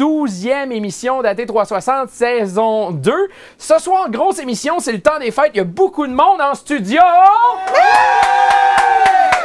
12e 0.00 0.70
émission 0.70 1.22
d'AT360 1.22 2.06
saison 2.10 2.92
2. 2.92 3.12
Ce 3.58 3.80
soir, 3.80 4.08
grosse 4.08 4.38
émission, 4.38 4.78
c'est 4.78 4.92
le 4.92 5.00
temps 5.00 5.18
des 5.18 5.32
fêtes. 5.32 5.50
Il 5.54 5.56
y 5.56 5.60
a 5.60 5.64
beaucoup 5.64 6.06
de 6.06 6.12
monde 6.12 6.40
en 6.40 6.54
studio. 6.54 7.00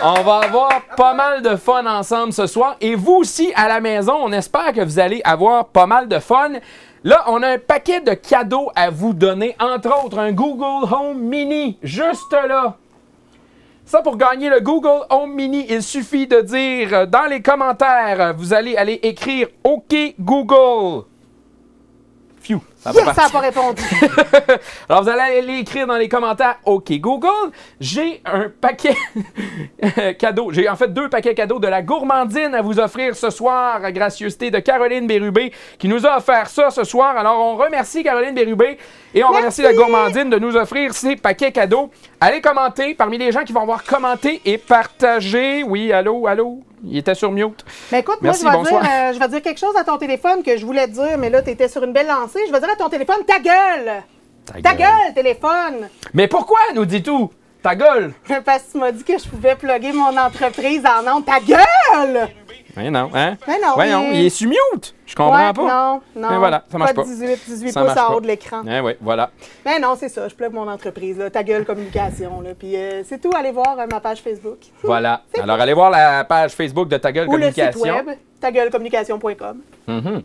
On 0.04 0.22
va 0.22 0.42
avoir 0.44 0.82
pas 0.96 1.16
mal 1.16 1.42
de 1.42 1.56
fun 1.56 1.88
ensemble 1.88 2.34
ce 2.34 2.46
soir. 2.46 2.76
Et 2.82 2.94
vous 2.94 3.14
aussi 3.14 3.52
à 3.56 3.68
la 3.68 3.80
maison, 3.80 4.14
on 4.22 4.32
espère 4.32 4.74
que 4.74 4.82
vous 4.82 5.00
allez 5.00 5.22
avoir 5.24 5.70
pas 5.70 5.88
mal 5.88 6.08
de 6.08 6.20
fun. 6.20 6.52
Là, 7.04 7.24
on 7.30 7.42
a 7.42 7.48
un 7.48 7.58
paquet 7.58 8.02
de 8.02 8.14
cadeaux 8.14 8.70
à 8.76 8.92
vous 8.92 9.14
donner, 9.14 9.56
entre 9.60 10.06
autres 10.06 10.20
un 10.20 10.34
Google 10.34 10.88
Home 10.94 11.18
Mini, 11.18 11.80
juste 11.82 12.32
là. 12.32 12.78
Ça, 13.86 14.02
pour 14.02 14.18
gagner 14.18 14.50
le 14.50 14.62
Google 14.62 15.06
Home 15.10 15.34
Mini, 15.34 15.66
il 15.70 15.84
suffit 15.84 16.26
de 16.26 16.42
dire 16.42 16.94
euh, 16.94 17.06
dans 17.06 17.26
les 17.26 17.42
commentaires, 17.42 18.22
euh, 18.22 18.32
vous 18.32 18.54
allez 18.54 18.78
aller 18.78 19.00
écrire 19.04 19.48
OK 19.64 19.94
Google. 20.20 21.06
Phew, 22.42 22.60
ça 22.84 22.90
a 22.90 22.94
pas 22.94 23.00
Yes, 23.00 23.16
ça 23.16 23.24
n'a 23.24 23.30
pas 23.30 23.40
répondu. 23.40 23.82
Alors, 24.90 25.04
vous 25.04 25.10
allez 25.10 25.40
aller 25.40 25.60
écrire 25.60 25.88
dans 25.88 25.96
les 25.96 26.10
commentaires 26.10 26.58
OK 26.66 26.92
Google. 27.00 27.52
J'ai 27.80 28.22
un 28.26 28.50
paquet 28.50 28.96
cadeau. 30.20 30.52
J'ai 30.52 30.68
en 30.70 30.76
fait 30.76 30.94
deux 30.94 31.10
paquets 31.10 31.34
cadeaux 31.34 31.60
de 31.60 31.68
la 31.68 31.82
gourmandine 31.82 32.54
à 32.54 32.62
vous 32.62 32.80
offrir 32.80 33.16
ce 33.16 33.30
soir, 33.30 33.84
à 33.84 33.92
gracieuseté 33.92 34.52
de 34.52 34.60
Caroline 34.60 35.08
Bérubé 35.08 35.54
qui 35.80 35.88
nous 35.88 36.06
a 36.06 36.18
offert 36.18 36.48
ça 36.50 36.70
ce 36.72 36.84
soir. 36.84 37.16
Alors, 37.18 37.40
on 37.40 37.56
remercie 37.56 38.04
Caroline 38.04 38.36
Bérubé 38.36 38.78
et 39.14 39.24
on 39.24 39.30
remercie 39.30 39.62
la 39.62 39.74
gourmandine 39.74 40.30
de 40.30 40.38
nous 40.40 40.56
offrir 40.56 40.94
ces 40.94 41.16
paquets 41.16 41.52
cadeaux. 41.52 41.90
Allez 42.20 42.42
commenter 42.42 42.96
parmi 42.96 43.18
les 43.18 43.32
gens 43.32 43.44
qui 43.44 43.54
vont 43.54 43.62
avoir 43.62 43.84
commenté 43.84 44.42
et 44.46 44.58
partagé. 44.58 45.64
Oui, 45.64 45.92
allô, 45.92 46.28
allô? 46.28 46.60
Il 46.86 46.98
était 46.98 47.16
sur 47.16 47.32
mute. 47.32 47.64
Mais 47.94 48.00
écoute, 48.02 48.18
Merci, 48.22 48.44
moi, 48.44 48.52
je 48.52 48.58
vais, 48.58 48.64
bonsoir. 48.64 48.82
dire, 48.82 48.92
euh, 48.92 49.14
je 49.14 49.20
vais 49.20 49.28
dire 49.30 49.42
quelque 49.42 49.60
chose 49.60 49.76
à 49.78 49.86
ton 49.86 49.98
téléphone 49.98 50.44
que 50.44 50.58
je 50.58 50.66
voulais 50.66 50.86
te 50.88 50.92
dire, 50.92 51.18
mais 51.18 51.30
là, 51.30 51.42
tu 51.42 51.50
étais 51.50 51.70
sur 51.70 51.82
une 51.84 51.94
belle 51.94 52.08
lancée. 52.08 52.40
Je 52.46 52.52
vais 52.52 52.60
dire 52.60 52.70
à 52.70 52.73
ton 52.78 52.90
téléphone, 52.90 53.24
ta 53.28 53.40
gueule! 53.40 54.04
Ta 54.62 54.74
gueule, 54.74 55.14
téléphone! 55.16 55.90
Mais 56.14 56.28
pourquoi 56.28 56.60
nous 56.76 56.86
dis 56.86 57.02
tout? 57.02 57.32
Ta 57.62 57.76
gueule! 57.76 58.14
Parce 58.46 58.64
que 58.64 58.72
tu 58.74 58.78
m'as 58.78 58.92
dit 58.92 59.04
que 59.04 59.18
je 59.18 59.28
pouvais 59.28 59.56
plugger 59.56 59.94
mon 59.94 60.16
entreprise 60.18 60.84
en 60.86 61.16
ondes. 61.16 61.26
Ta 61.26 61.40
gueule! 61.40 62.28
Mais 62.76 62.90
non, 62.90 63.10
hein? 63.14 63.38
Mais 63.48 63.60
non, 63.62 63.74
Voyons, 63.76 64.06
il 64.10 64.16
est- 64.16 64.20
il 64.22 64.26
est 64.26 64.30
sur 64.32 64.50
mute. 64.50 64.96
Je 65.06 65.16
comprends 65.16 65.36
Ouais, 65.48 65.54
pas. 65.54 65.62
Non, 65.62 66.02
non. 66.16 66.30
Mais 66.32 66.38
voilà, 66.40 66.64
ça 66.72 66.78
marche 66.80 66.94
pas. 66.96 67.04
de 67.04 67.08
18, 67.08 67.40
18 67.48 67.72
Ça 67.72 67.84
pouces 67.86 67.98
en 67.98 68.14
haut 68.16 68.20
de 68.22 68.26
l'écran. 68.28 68.64
Eh 68.68 68.80
oui, 68.80 68.94
voilà. 69.00 69.30
Mais 69.64 69.78
non, 69.80 69.96
c'est 69.96 70.10
ça. 70.10 70.28
Je 70.28 70.34
plug 70.34 70.52
mon 70.54 70.68
entreprise, 70.68 71.20
là. 71.20 71.30
Ta 71.30 71.44
gueule 71.44 71.66
communication, 71.66 72.42
là. 72.42 72.50
Puis 72.58 72.76
euh, 72.76 73.04
c'est 73.08 73.22
tout. 73.22 73.30
Allez 73.38 73.52
voir 73.52 73.78
euh, 73.80 73.86
ma 73.90 74.00
page 74.00 74.22
Facebook. 74.22 74.58
Voilà. 74.82 75.22
Alors, 75.42 75.60
allez 75.62 75.74
voir 75.74 75.92
la 75.92 76.24
page 76.24 76.52
Facebook 76.54 76.88
de 76.90 76.98
Ta 76.98 77.12
Gueule 77.12 77.28
Ou 77.30 77.38
le 77.38 77.52
site 77.52 77.74
Communication. 77.74 77.96
web, 78.08 78.18
tagueulecommunication.com. 78.42 79.62
Mhm. 79.88 80.24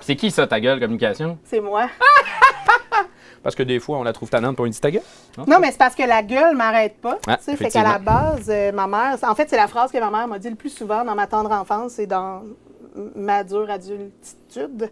C'est 0.00 0.16
qui 0.16 0.30
ça, 0.30 0.46
Ta 0.46 0.60
Gueule 0.60 0.80
Communication? 0.80 1.38
C'est 1.44 1.60
moi. 1.60 1.88
Parce 3.42 3.54
que 3.54 3.62
des 3.62 3.80
fois, 3.80 3.98
on 3.98 4.02
la 4.02 4.12
trouve 4.12 4.28
tannante 4.28 4.54
pour 4.56 4.66
une 4.66 4.70
petite 4.72 4.82
ta 4.82 4.90
gueule. 4.90 5.02
Non, 5.46 5.58
mais 5.60 5.70
c'est 5.70 5.78
parce 5.78 5.94
que 5.94 6.02
la 6.02 6.22
gueule 6.22 6.54
m'arrête 6.54 7.00
pas. 7.00 7.18
Ah, 7.26 7.38
tu 7.38 7.44
sais, 7.44 7.56
fait 7.56 7.70
qu'à 7.70 7.82
la 7.82 7.98
base, 7.98 8.50
euh, 8.50 8.70
ma 8.70 8.86
mère, 8.86 9.16
en 9.22 9.34
fait, 9.34 9.48
c'est 9.48 9.56
la 9.56 9.66
phrase 9.66 9.90
que 9.90 9.98
ma 9.98 10.10
mère 10.10 10.28
m'a 10.28 10.38
dit 10.38 10.50
le 10.50 10.56
plus 10.56 10.68
souvent 10.68 11.06
dans 11.06 11.14
ma 11.14 11.26
tendre 11.26 11.50
enfance 11.50 11.98
et 11.98 12.06
dans 12.06 12.42
ma 13.16 13.42
dure 13.42 13.70
adultitude. 13.70 14.90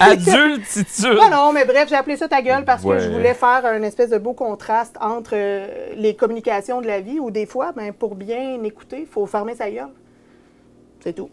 Adultitude. 0.00 0.84
Non, 1.16 1.30
non, 1.30 1.52
mais 1.54 1.64
bref, 1.64 1.88
j'ai 1.88 1.94
appelé 1.94 2.18
ça 2.18 2.28
ta 2.28 2.42
gueule 2.42 2.66
parce 2.66 2.82
Ouais. 2.84 2.96
que 2.98 3.02
je 3.04 3.08
voulais 3.10 3.32
faire 3.32 3.64
un 3.64 3.82
espèce 3.82 4.10
de 4.10 4.18
beau 4.18 4.34
contraste 4.34 4.96
entre 5.00 5.30
euh, 5.32 5.94
les 5.94 6.14
communications 6.14 6.82
de 6.82 6.86
la 6.86 7.00
vie 7.00 7.18
où 7.20 7.30
des 7.30 7.46
fois, 7.46 7.72
ben, 7.72 7.90
pour 7.92 8.16
bien 8.16 8.62
écouter, 8.64 9.00
il 9.00 9.06
faut 9.06 9.24
fermer 9.24 9.54
sa 9.54 9.70
gueule. 9.70 9.88
C'est 11.00 11.14
tout. 11.14 11.30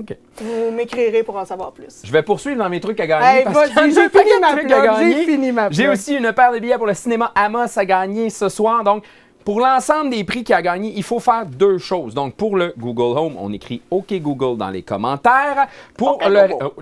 OK. 0.00 0.16
Vous 0.38 0.70
m'écrirez 0.72 1.22
pour 1.22 1.36
en 1.36 1.44
savoir 1.44 1.72
plus. 1.72 2.02
Je 2.04 2.10
vais 2.12 2.22
poursuivre 2.22 2.58
dans 2.58 2.68
mes 2.68 2.80
trucs 2.80 2.98
à 3.00 3.06
gagner. 3.06 3.38
Hey, 3.38 3.44
parce 3.44 3.68
j'ai 3.68 3.74
fini 3.74 3.94
de 3.94 4.40
ma 4.40 4.48
trucs 4.50 4.66
plug, 4.66 4.72
à 4.72 4.86
gagner. 4.86 5.16
j'ai 5.16 5.24
fini 5.24 5.52
ma 5.52 5.70
J'ai 5.70 5.88
aussi 5.88 6.14
une 6.16 6.32
paire 6.32 6.52
de 6.52 6.58
billets 6.58 6.76
pour 6.76 6.86
le 6.86 6.94
cinéma 6.94 7.32
Amos 7.34 7.78
à 7.78 7.84
gagner 7.84 8.30
ce 8.30 8.48
soir. 8.48 8.82
Donc, 8.82 9.04
pour 9.44 9.60
l'ensemble 9.60 10.10
des 10.10 10.24
prix 10.24 10.42
qu'il 10.42 10.54
a 10.54 10.62
gagné, 10.62 10.92
il 10.96 11.02
faut 11.02 11.20
faire 11.20 11.44
deux 11.46 11.78
choses. 11.78 12.14
Donc, 12.14 12.34
pour 12.34 12.56
le 12.56 12.72
Google 12.78 13.18
Home, 13.18 13.36
on 13.38 13.52
écrit 13.52 13.82
OK 13.90 14.12
Google 14.14 14.56
dans 14.56 14.70
les 14.70 14.82
commentaires. 14.82 15.68
Pour 15.96 16.18
le. 16.26 16.48
Google. 16.48 16.64
Oh, 16.64 16.72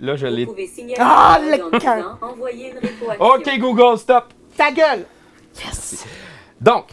là, 0.00 0.16
je 0.16 0.26
l'ai. 0.26 0.44
Vous 0.44 0.52
pouvez 0.52 0.66
signaler 0.66 1.00
Ah, 1.00 1.38
le 1.40 1.56
une 1.56 3.16
OK 3.18 3.58
Google, 3.58 3.98
stop. 3.98 4.24
Ta 4.56 4.70
gueule! 4.70 5.04
Donc, 6.60 6.86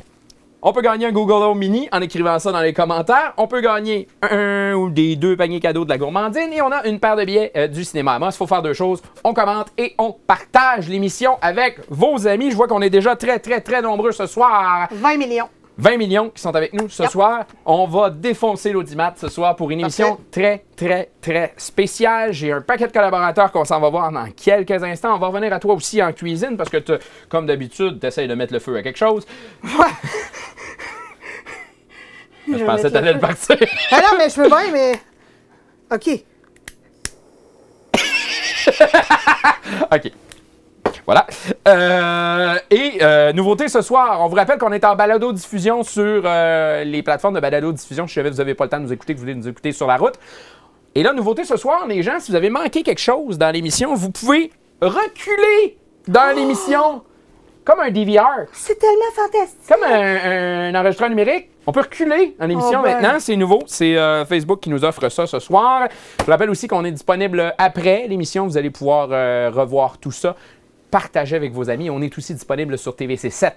on 0.62 0.74
peut 0.74 0.82
gagner 0.82 1.08
un 1.08 1.12
Google 1.12 1.44
Home 1.44 1.58
Mini 1.58 1.90
en 1.92 2.02
écrivant 2.02 2.38
ça 2.38 2.52
dans 2.52 2.62
les 2.62 2.74
commentaires. 2.74 3.34
On 3.38 3.48
peut 3.48 3.62
gagner 3.62 4.08
un 4.22 4.74
ou 4.74 4.90
des 4.90 5.16
deux 5.16 5.36
paniers 5.36 5.60
cadeaux 5.60 5.86
de 5.86 5.90
la 5.90 5.98
gourmandine. 5.98 6.54
Et 6.54 6.62
on 6.62 6.72
a 6.72 6.86
une 6.88 7.00
paire 7.00 7.16
de 7.16 7.26
billets 7.26 7.52
euh, 7.56 7.68
du 7.68 7.84
cinéma. 7.84 8.20
Moi, 8.20 8.30
il 8.32 8.38
faut 8.38 8.48
faire 8.48 8.62
deux 8.62 8.74
choses. 8.74 9.02
On 9.24 9.34
commente 9.34 9.70
et 9.78 9.96
on 9.98 10.12
partage 10.14 10.88
l'émission 10.88 11.38
avec 11.42 11.80
vos 11.90 12.28
amis. 12.28 12.52
Je 12.52 12.56
vois 12.56 12.68
qu'on 12.68 12.82
est 12.82 12.90
déjà 12.92 13.16
très, 13.16 13.40
très, 13.40 13.62
très 13.62 13.82
nombreux 13.82 14.12
ce 14.12 14.28
soir. 14.28 14.88
20 14.92 15.18
millions. 15.18 15.50
20 15.78 15.98
millions 15.98 16.30
qui 16.30 16.42
sont 16.42 16.56
avec 16.56 16.74
nous 16.74 16.90
ce 16.90 17.04
Yep. 17.04 17.12
soir. 17.12 17.46
On 17.66 17.88
va 17.88 18.10
défoncer 18.10 18.72
l'audimat 18.72 19.14
ce 19.18 19.30
soir 19.30 19.56
pour 19.56 19.72
une 19.72 19.80
émission 19.80 20.20
très, 20.30 20.66
très, 20.76 21.10
très 21.22 21.54
spéciale. 21.58 22.34
J'ai 22.34 22.52
un 22.52 22.62
paquet 22.62 22.88
de 22.88 22.92
collaborateurs 22.92 23.52
qu'on 23.52 23.66
s'en 23.66 23.80
va 23.80 23.90
voir 23.90 24.12
dans 24.12 24.30
quelques 24.32 24.84
instants. 24.84 25.16
On 25.16 25.20
va 25.20 25.28
revenir 25.28 25.52
à 25.54 25.60
toi 25.60 25.74
aussi 25.74 26.04
en 26.04 26.12
cuisine 26.14 26.58
parce 26.58 26.70
que, 26.70 27.00
comme 27.30 27.46
d'habitude, 27.46 28.00
tu 28.00 28.08
essaies 28.08 28.28
de 28.28 28.36
mettre 28.36 28.54
le 28.54 28.60
feu 28.60 28.76
à 28.78 28.84
quelque 28.84 28.98
chose. 29.00 29.26
Je 32.48 32.64
pensais 32.66 32.84
que 32.84 32.88
t'allais 32.90 33.14
le 33.14 33.20
partir. 33.20 33.56
Ah 33.92 34.02
non, 34.02 34.18
mais 34.18 34.30
je 34.30 34.36
peux 34.36 34.48
bien, 34.48 34.72
mais. 34.72 34.94
OK. 35.92 36.24
OK. 39.92 40.12
Voilà. 41.12 41.28
Euh, 41.68 42.56
et 42.70 43.00
euh, 43.02 43.34
nouveauté 43.34 43.68
ce 43.68 43.82
soir, 43.82 44.22
on 44.22 44.30
vous 44.30 44.36
rappelle 44.38 44.58
qu'on 44.58 44.72
est 44.72 44.86
en 44.86 44.96
balado-diffusion 44.96 45.84
sur 45.84 46.22
euh, 46.24 46.86
les 46.86 47.04
plateformes 47.04 47.36
de 47.36 47.42
balado-diffusion. 47.42 48.08
Je 48.08 48.14
savais 48.14 48.30
que 48.30 48.36
vous 48.36 48.40
n'avez 48.40 48.56
pas 48.56 48.64
le 48.64 48.70
temps 48.70 48.78
de 48.78 48.84
nous 48.84 48.94
écouter, 48.94 49.12
que 49.14 49.18
vous 49.18 49.24
voulez 49.26 49.36
nous 49.36 49.50
écouter 49.50 49.74
sur 49.74 49.88
la 49.88 49.98
route. 49.98 50.14
Et 50.96 51.04
là, 51.04 51.12
nouveauté 51.12 51.44
ce 51.44 51.58
soir, 51.58 51.86
les 51.86 52.02
gens, 52.02 52.18
si 52.22 52.32
vous 52.32 52.38
avez 52.38 52.50
manqué 52.50 52.82
quelque 52.84 53.02
chose 53.02 53.38
dans 53.38 53.52
l'émission, 53.52 53.94
vous 53.94 54.10
pouvez 54.10 54.52
reculer 54.82 55.78
dans 56.08 56.34
l'émission 56.34 57.02
comme 57.66 57.82
un 57.82 57.92
DVR, 57.92 58.48
C'est 58.54 58.80
tellement 58.80 59.12
fantastique. 59.14 59.60
comme 59.68 59.84
un, 59.84 60.74
un 60.74 60.76
enregistreur 60.76 61.10
numérique. 61.10 61.50
On 61.68 61.72
peut 61.72 61.82
reculer 61.82 62.36
dans 62.40 62.48
l'émission 62.48 62.80
Oh 62.82 62.84
ben. 62.84 63.00
maintenant, 63.00 63.20
c'est 63.20 63.36
nouveau. 63.36 63.62
C'est 63.68 63.96
euh, 63.98 64.26
Facebook 64.26 64.62
qui 64.62 64.70
nous 64.72 64.84
offre 64.84 65.10
ça 65.10 65.28
ce 65.28 65.38
soir. 65.40 65.88
Je 66.20 66.26
vous 66.26 66.32
rappelle 66.32 66.50
aussi 66.50 66.68
qu'on 66.68 66.84
est 66.86 66.92
disponible 66.92 67.54
après 67.60 68.08
l'émission. 68.08 68.48
Vous 68.48 68.58
allez 68.58 68.72
pouvoir 68.72 69.10
euh, 69.12 69.52
revoir 69.54 70.00
tout 70.00 70.12
ça. 70.12 70.36
Partagez 70.92 71.36
avec 71.36 71.54
vos 71.54 71.70
amis. 71.70 71.90
On 71.90 72.02
est 72.02 72.16
aussi 72.18 72.34
disponible 72.34 72.78
sur 72.78 72.94
TVC7 72.94 73.54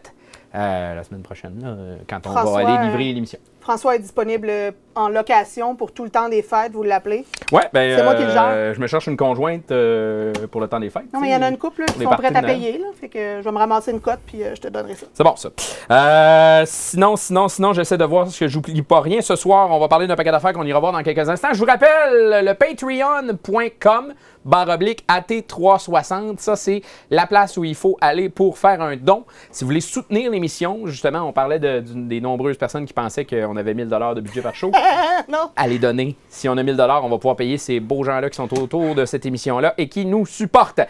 euh, 0.54 0.94
la 0.94 1.02
semaine 1.02 1.22
prochaine, 1.22 1.60
là, 1.60 1.68
euh, 1.68 1.96
quand 2.08 2.24
on 2.26 2.30
François, 2.30 2.62
va 2.62 2.78
aller 2.78 2.88
livrer 2.88 3.12
l'émission. 3.12 3.40
François 3.64 3.96
est 3.96 4.00
disponible 4.00 4.48
euh, 4.50 4.70
en 4.94 5.08
location 5.08 5.74
pour 5.74 5.92
tout 5.92 6.04
le 6.04 6.10
temps 6.10 6.28
des 6.28 6.42
fêtes, 6.42 6.72
vous 6.72 6.82
l'appelez? 6.82 7.24
Ouais, 7.50 7.62
ben, 7.72 7.96
c'est 7.96 8.04
moi 8.04 8.14
qui 8.14 8.22
le 8.24 8.28
gère. 8.30 8.44
euh, 8.50 8.74
je 8.74 8.80
me 8.80 8.86
cherche 8.86 9.06
une 9.06 9.16
conjointe 9.16 9.72
euh, 9.72 10.34
pour 10.52 10.60
le 10.60 10.68
temps 10.68 10.78
des 10.78 10.90
fêtes. 10.90 11.10
Non, 11.14 11.20
mais 11.20 11.28
il 11.30 11.32
y 11.32 11.36
en 11.36 11.40
a 11.42 11.48
une 11.48 11.56
couple 11.56 11.80
là, 11.80 11.86
qui 11.86 12.02
sont 12.02 12.10
prêtes 12.10 12.36
à 12.36 12.42
payer. 12.42 12.76
Là, 12.76 12.88
fait 13.00 13.08
que 13.08 13.38
je 13.38 13.42
vais 13.42 13.50
me 13.52 13.56
ramasser 13.58 13.90
une 13.90 14.00
cote 14.00 14.20
puis 14.26 14.40
je 14.54 14.60
te 14.60 14.68
donnerai 14.68 14.94
ça. 14.94 15.06
C'est 15.14 15.24
bon, 15.24 15.34
ça. 15.36 15.48
Euh, 15.90 16.62
sinon, 16.66 17.16
sinon, 17.16 17.48
sinon, 17.48 17.72
j'essaie 17.72 17.96
de 17.96 18.04
voir 18.04 18.28
ce 18.28 18.38
que 18.38 18.48
j'oublie 18.48 18.82
pas 18.82 19.00
rien. 19.00 19.22
Ce 19.22 19.34
soir, 19.34 19.70
on 19.70 19.80
va 19.80 19.88
parler 19.88 20.06
d'un 20.06 20.14
paquet 20.16 20.30
d'affaires 20.30 20.52
qu'on 20.52 20.64
ira 20.66 20.78
voir 20.78 20.92
dans 20.92 21.02
quelques 21.02 21.26
instants. 21.26 21.48
Je 21.54 21.58
vous 21.58 21.64
rappelle 21.64 22.44
le 22.44 22.52
patreon.com 22.52 24.12
barre 24.44 24.68
oblique 24.68 25.04
AT360. 25.08 26.38
Ça, 26.38 26.54
c'est 26.54 26.82
la 27.10 27.26
place 27.26 27.56
où 27.56 27.64
il 27.64 27.74
faut 27.74 27.96
aller 28.02 28.28
pour 28.28 28.58
faire 28.58 28.82
un 28.82 28.94
don. 28.96 29.24
Si 29.50 29.64
vous 29.64 29.68
voulez 29.68 29.80
soutenir 29.80 30.30
l'émission, 30.30 30.80
justement, 30.86 31.20
on 31.22 31.32
parlait 31.32 31.58
de- 31.58 31.80
des 31.82 32.20
nombreuses 32.20 32.58
personnes 32.58 32.84
qui 32.84 32.92
pensaient 32.92 33.24
qu'on 33.24 33.53
avait 33.56 33.74
1000 33.74 33.88
de 33.88 34.20
budget 34.20 34.42
par 34.42 34.54
show. 34.54 34.70
Ah, 35.06 35.22
non. 35.28 35.50
Allez 35.56 35.78
donner. 35.78 36.16
Si 36.28 36.48
on 36.48 36.56
a 36.56 36.62
1000 36.62 36.76
on 36.80 37.08
va 37.08 37.16
pouvoir 37.18 37.36
payer 37.36 37.58
ces 37.58 37.80
beaux 37.80 38.04
gens-là 38.04 38.28
qui 38.30 38.36
sont 38.36 38.52
autour 38.58 38.94
de 38.94 39.04
cette 39.04 39.26
émission-là 39.26 39.74
et 39.78 39.88
qui 39.88 40.04
nous 40.04 40.26
supportent. 40.26 40.80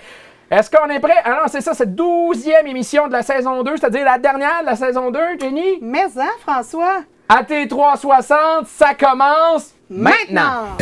Est-ce 0.50 0.70
qu'on 0.70 0.88
est 0.88 1.00
prêt? 1.00 1.16
Alors, 1.24 1.48
c'est 1.48 1.60
ça, 1.60 1.74
cette 1.74 1.94
douzième 1.94 2.66
émission 2.66 3.06
de 3.08 3.12
la 3.12 3.22
saison 3.22 3.62
2, 3.62 3.76
c'est-à-dire 3.76 4.04
la 4.04 4.18
dernière 4.18 4.60
de 4.60 4.66
la 4.66 4.76
saison 4.76 5.10
2, 5.10 5.18
Jenny? 5.40 5.78
Mais 5.80 6.06
hein, 6.16 6.30
François? 6.40 7.02
AT360, 7.28 8.66
ça 8.66 8.94
commence 8.94 9.74
maintenant! 9.88 10.76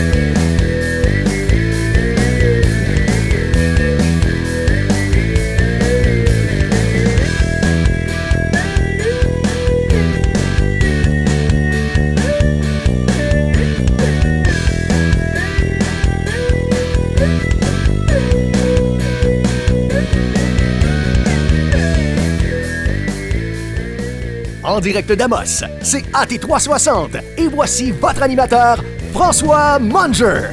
en 24.72 24.80
direct 24.80 25.12
d'Amos. 25.12 25.64
C'est 25.82 26.04
AT360 26.12 27.20
et 27.36 27.46
voici 27.48 27.90
votre 27.90 28.22
animateur, 28.22 28.82
François 29.12 29.78
Munger. 29.78 30.48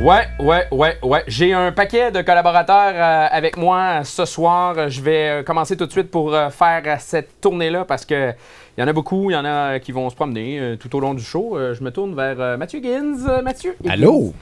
Ouais, 0.00 0.28
ouais, 0.38 0.66
ouais, 0.70 0.96
ouais. 1.02 1.22
J'ai 1.26 1.52
un 1.52 1.72
paquet 1.72 2.10
de 2.10 2.22
collaborateurs 2.22 2.94
euh, 2.94 3.28
avec 3.30 3.58
moi 3.58 4.02
ce 4.04 4.24
soir. 4.24 4.88
Je 4.88 5.02
vais 5.02 5.28
euh, 5.28 5.42
commencer 5.42 5.76
tout 5.76 5.84
de 5.84 5.92
suite 5.92 6.10
pour 6.10 6.34
euh, 6.34 6.48
faire 6.48 6.98
cette 7.00 7.38
tournée-là 7.42 7.84
parce 7.84 8.06
que 8.06 8.30
il 8.78 8.80
y 8.80 8.82
en 8.82 8.88
a 8.88 8.94
beaucoup, 8.94 9.30
il 9.30 9.34
y 9.34 9.36
en 9.36 9.44
a 9.44 9.78
qui 9.78 9.92
vont 9.92 10.08
se 10.08 10.14
promener 10.14 10.76
tout 10.80 10.96
au 10.96 11.00
long 11.00 11.12
du 11.12 11.22
show. 11.22 11.58
je 11.58 11.84
me 11.84 11.90
tourne 11.90 12.14
vers 12.14 12.56
Mathieu 12.56 12.80
Gins. 12.82 13.42
Mathieu. 13.42 13.76
Allô? 13.86 14.32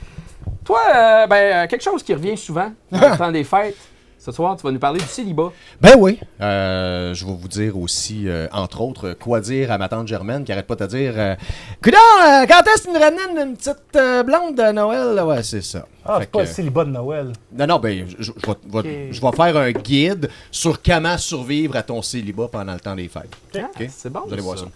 Toi, 0.68 0.80
euh, 0.94 1.26
ben, 1.26 1.64
euh, 1.64 1.66
quelque 1.66 1.82
chose 1.82 2.02
qui 2.02 2.12
revient 2.12 2.36
souvent 2.36 2.70
dans 2.92 3.08
le 3.10 3.16
temps 3.16 3.32
des 3.32 3.42
fêtes. 3.42 3.74
Ce 4.18 4.30
soir, 4.32 4.54
tu 4.54 4.64
vas 4.64 4.70
nous 4.70 4.78
parler 4.78 4.98
du 5.00 5.06
célibat. 5.06 5.50
Ben 5.80 5.94
oui. 5.96 6.20
Euh, 6.42 7.14
je 7.14 7.24
vais 7.24 7.32
vous 7.32 7.48
dire 7.48 7.78
aussi, 7.78 8.28
euh, 8.28 8.48
entre 8.52 8.82
autres, 8.82 9.14
quoi 9.18 9.40
dire 9.40 9.72
à 9.72 9.78
ma 9.78 9.88
tante 9.88 10.06
Germaine 10.08 10.44
qui 10.44 10.52
arrête 10.52 10.66
pas 10.66 10.74
de 10.76 10.84
dire 10.86 11.14
euh, 11.16 11.34
Coudon, 11.82 11.96
euh, 12.22 12.44
quand 12.46 12.60
est-ce 12.66 12.82
que 12.82 12.88
tu 12.88 12.92
nous 12.94 13.00
ramènes 13.00 13.48
une 13.48 13.56
petite 13.56 13.76
euh, 13.96 14.22
blonde 14.24 14.56
de 14.56 14.72
Noël? 14.72 15.24
Ouais, 15.24 15.42
c'est 15.42 15.62
ça. 15.62 15.86
Ah, 16.04 16.18
c'est 16.20 16.30
pas 16.30 16.40
que- 16.40 16.44
le 16.44 16.50
célibat 16.52 16.84
de 16.84 16.90
Noël. 16.90 17.32
Non, 17.56 17.66
non, 17.66 17.78
ben, 17.78 18.06
je, 18.18 18.22
je- 18.24 18.32
je 18.42 19.20
vais, 19.22 19.32
faire 19.36 19.56
un 19.56 19.70
guide 19.72 20.28
sur 20.50 20.82
comment 20.82 21.16
survivre 21.16 21.76
à 21.76 21.82
ton 21.82 22.02
célibat 22.02 22.48
pendant 22.52 22.74
le 22.74 22.80
temps 22.80 22.94
des 22.94 23.08
fêtes. 23.08 23.34
Ah, 23.56 23.70
Ok? 23.74 23.88
C'est 23.88 24.10
bon. 24.12 24.20
Vous 24.26 24.32
allez 24.34 24.42
voir 24.42 24.58
ça. 24.58 24.66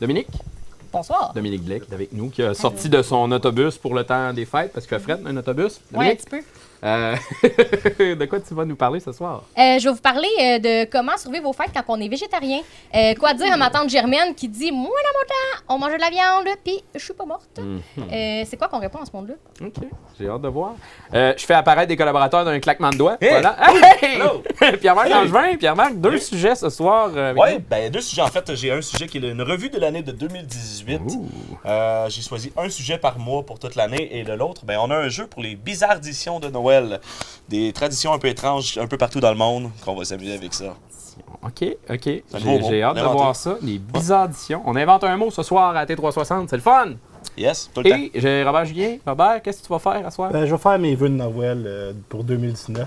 Dominique? 0.00 0.28
Bonsoir. 0.92 1.32
Dominique 1.34 1.64
Blake 1.64 1.82
est 1.88 1.94
avec 1.94 2.12
nous, 2.12 2.30
qui 2.30 2.42
a 2.42 2.52
sorti 2.52 2.88
de 2.88 3.00
son 3.02 3.30
autobus 3.30 3.78
pour 3.78 3.94
le 3.94 4.02
temps 4.02 4.32
des 4.32 4.44
fêtes 4.44 4.72
parce 4.72 4.86
Fred 4.98 5.24
a 5.24 5.28
un 5.28 5.36
autobus. 5.36 5.80
Ouais, 5.94 6.10
un 6.10 6.16
petit 6.16 6.26
peu. 6.28 6.40
Euh, 6.82 7.14
de 7.98 8.24
quoi 8.26 8.40
tu 8.40 8.54
vas 8.54 8.64
nous 8.64 8.76
parler 8.76 9.00
ce 9.00 9.12
soir? 9.12 9.42
Euh, 9.58 9.78
je 9.78 9.84
vais 9.88 9.94
vous 9.94 10.00
parler 10.00 10.28
euh, 10.40 10.58
de 10.58 10.90
comment 10.90 11.16
survivre 11.18 11.48
aux 11.48 11.52
fêtes 11.52 11.70
quand 11.74 11.82
on 11.88 12.00
est 12.00 12.08
végétarien. 12.08 12.60
Euh, 12.94 13.14
quoi 13.14 13.34
dire 13.34 13.52
à 13.52 13.56
ma 13.56 13.70
tante 13.70 13.90
Germaine 13.90 14.34
qui 14.34 14.48
dit 14.48 14.72
Moi, 14.72 14.88
dans 14.88 15.18
mon 15.18 15.26
temps, 15.26 15.74
on 15.74 15.78
mange 15.78 15.92
de 15.96 16.00
la 16.00 16.10
viande, 16.10 16.48
puis 16.64 16.82
je 16.94 17.00
suis 17.04 17.12
pas 17.14 17.24
morte. 17.26 17.58
Euh, 17.58 18.42
c'est 18.46 18.56
quoi 18.56 18.68
qu'on 18.68 18.78
répond 18.78 18.98
à 18.98 19.04
ce 19.04 19.10
monde-là? 19.14 19.34
OK, 19.62 19.74
j'ai 20.18 20.28
hâte 20.28 20.40
de 20.42 20.48
voir. 20.48 20.72
Euh, 21.14 21.34
je 21.36 21.44
fais 21.44 21.54
apparaître 21.54 21.88
des 21.88 21.96
collaborateurs 21.96 22.44
d'un 22.44 22.58
claquement 22.60 22.90
de 22.90 22.96
doigts. 22.96 23.16
Hey! 23.20 23.30
Voilà. 23.30 23.56
Hey! 24.02 24.14
Hello! 24.16 24.42
Pierre-Marc! 24.80 25.08
Langevin. 25.10 25.56
Pierre-Marc, 25.56 25.96
deux 25.96 26.18
sujets 26.18 26.54
ce 26.54 26.70
soir. 26.70 27.10
euh, 27.14 27.34
nous. 27.34 27.58
ben 27.68 27.90
deux 27.90 28.00
sujets. 28.00 28.22
En 28.22 28.26
fait, 28.28 28.54
j'ai 28.54 28.70
un 28.72 28.80
sujet 28.82 29.06
qui 29.06 29.18
est 29.18 29.28
une 29.30 29.42
revue 29.42 29.68
de 29.70 29.78
l'année 29.78 30.02
de 30.02 30.12
2018. 30.12 31.00
Euh, 31.66 32.08
j'ai 32.08 32.22
choisi 32.22 32.52
un 32.56 32.68
sujet 32.70 32.96
par 32.98 33.18
mois 33.18 33.44
pour 33.44 33.58
toute 33.58 33.74
l'année 33.74 34.18
et 34.18 34.22
de 34.24 34.32
l'autre, 34.32 34.64
ben 34.64 34.78
on 34.80 34.90
a 34.90 34.96
un 34.96 35.08
jeu 35.08 35.26
pour 35.26 35.42
les 35.42 35.56
bizarditions 35.56 36.40
de 36.40 36.48
Noël. 36.48 36.69
Des 37.48 37.72
traditions 37.72 38.12
un 38.12 38.18
peu 38.18 38.28
étranges 38.28 38.78
un 38.78 38.86
peu 38.86 38.96
partout 38.96 39.20
dans 39.20 39.30
le 39.30 39.36
monde 39.36 39.70
qu'on 39.84 39.94
va 39.94 40.04
s'amuser 40.04 40.34
avec 40.34 40.54
ça. 40.54 40.76
OK, 41.42 41.76
OK. 41.88 42.22
J'ai 42.68 42.82
hâte 42.82 42.96
de 42.96 43.02
voir 43.02 43.34
ça. 43.34 43.56
Les 43.62 43.78
bizarditions. 43.78 44.62
On 44.66 44.76
invente 44.76 45.04
un 45.04 45.16
mot 45.16 45.30
ce 45.30 45.42
soir 45.42 45.76
à 45.76 45.84
T360. 45.84 46.46
C'est 46.48 46.56
le 46.56 46.62
fun. 46.62 46.92
Yes, 47.36 47.70
tout 47.72 47.82
le 47.82 47.90
temps. 47.90 47.96
Et 47.96 48.10
j'ai 48.14 48.44
Robert 48.44 48.64
Julien. 48.64 48.96
Robert, 49.06 49.40
qu'est-ce 49.42 49.62
que 49.62 49.66
tu 49.66 49.72
vas 49.72 49.78
faire 49.78 50.06
à 50.06 50.10
soir? 50.10 50.30
Ben, 50.30 50.46
je 50.46 50.54
vais 50.54 50.60
faire 50.60 50.78
mes 50.78 50.94
vœux 50.94 51.08
de 51.08 51.14
Noël 51.14 51.62
euh, 51.66 51.92
pour 52.08 52.24
2019. 52.24 52.86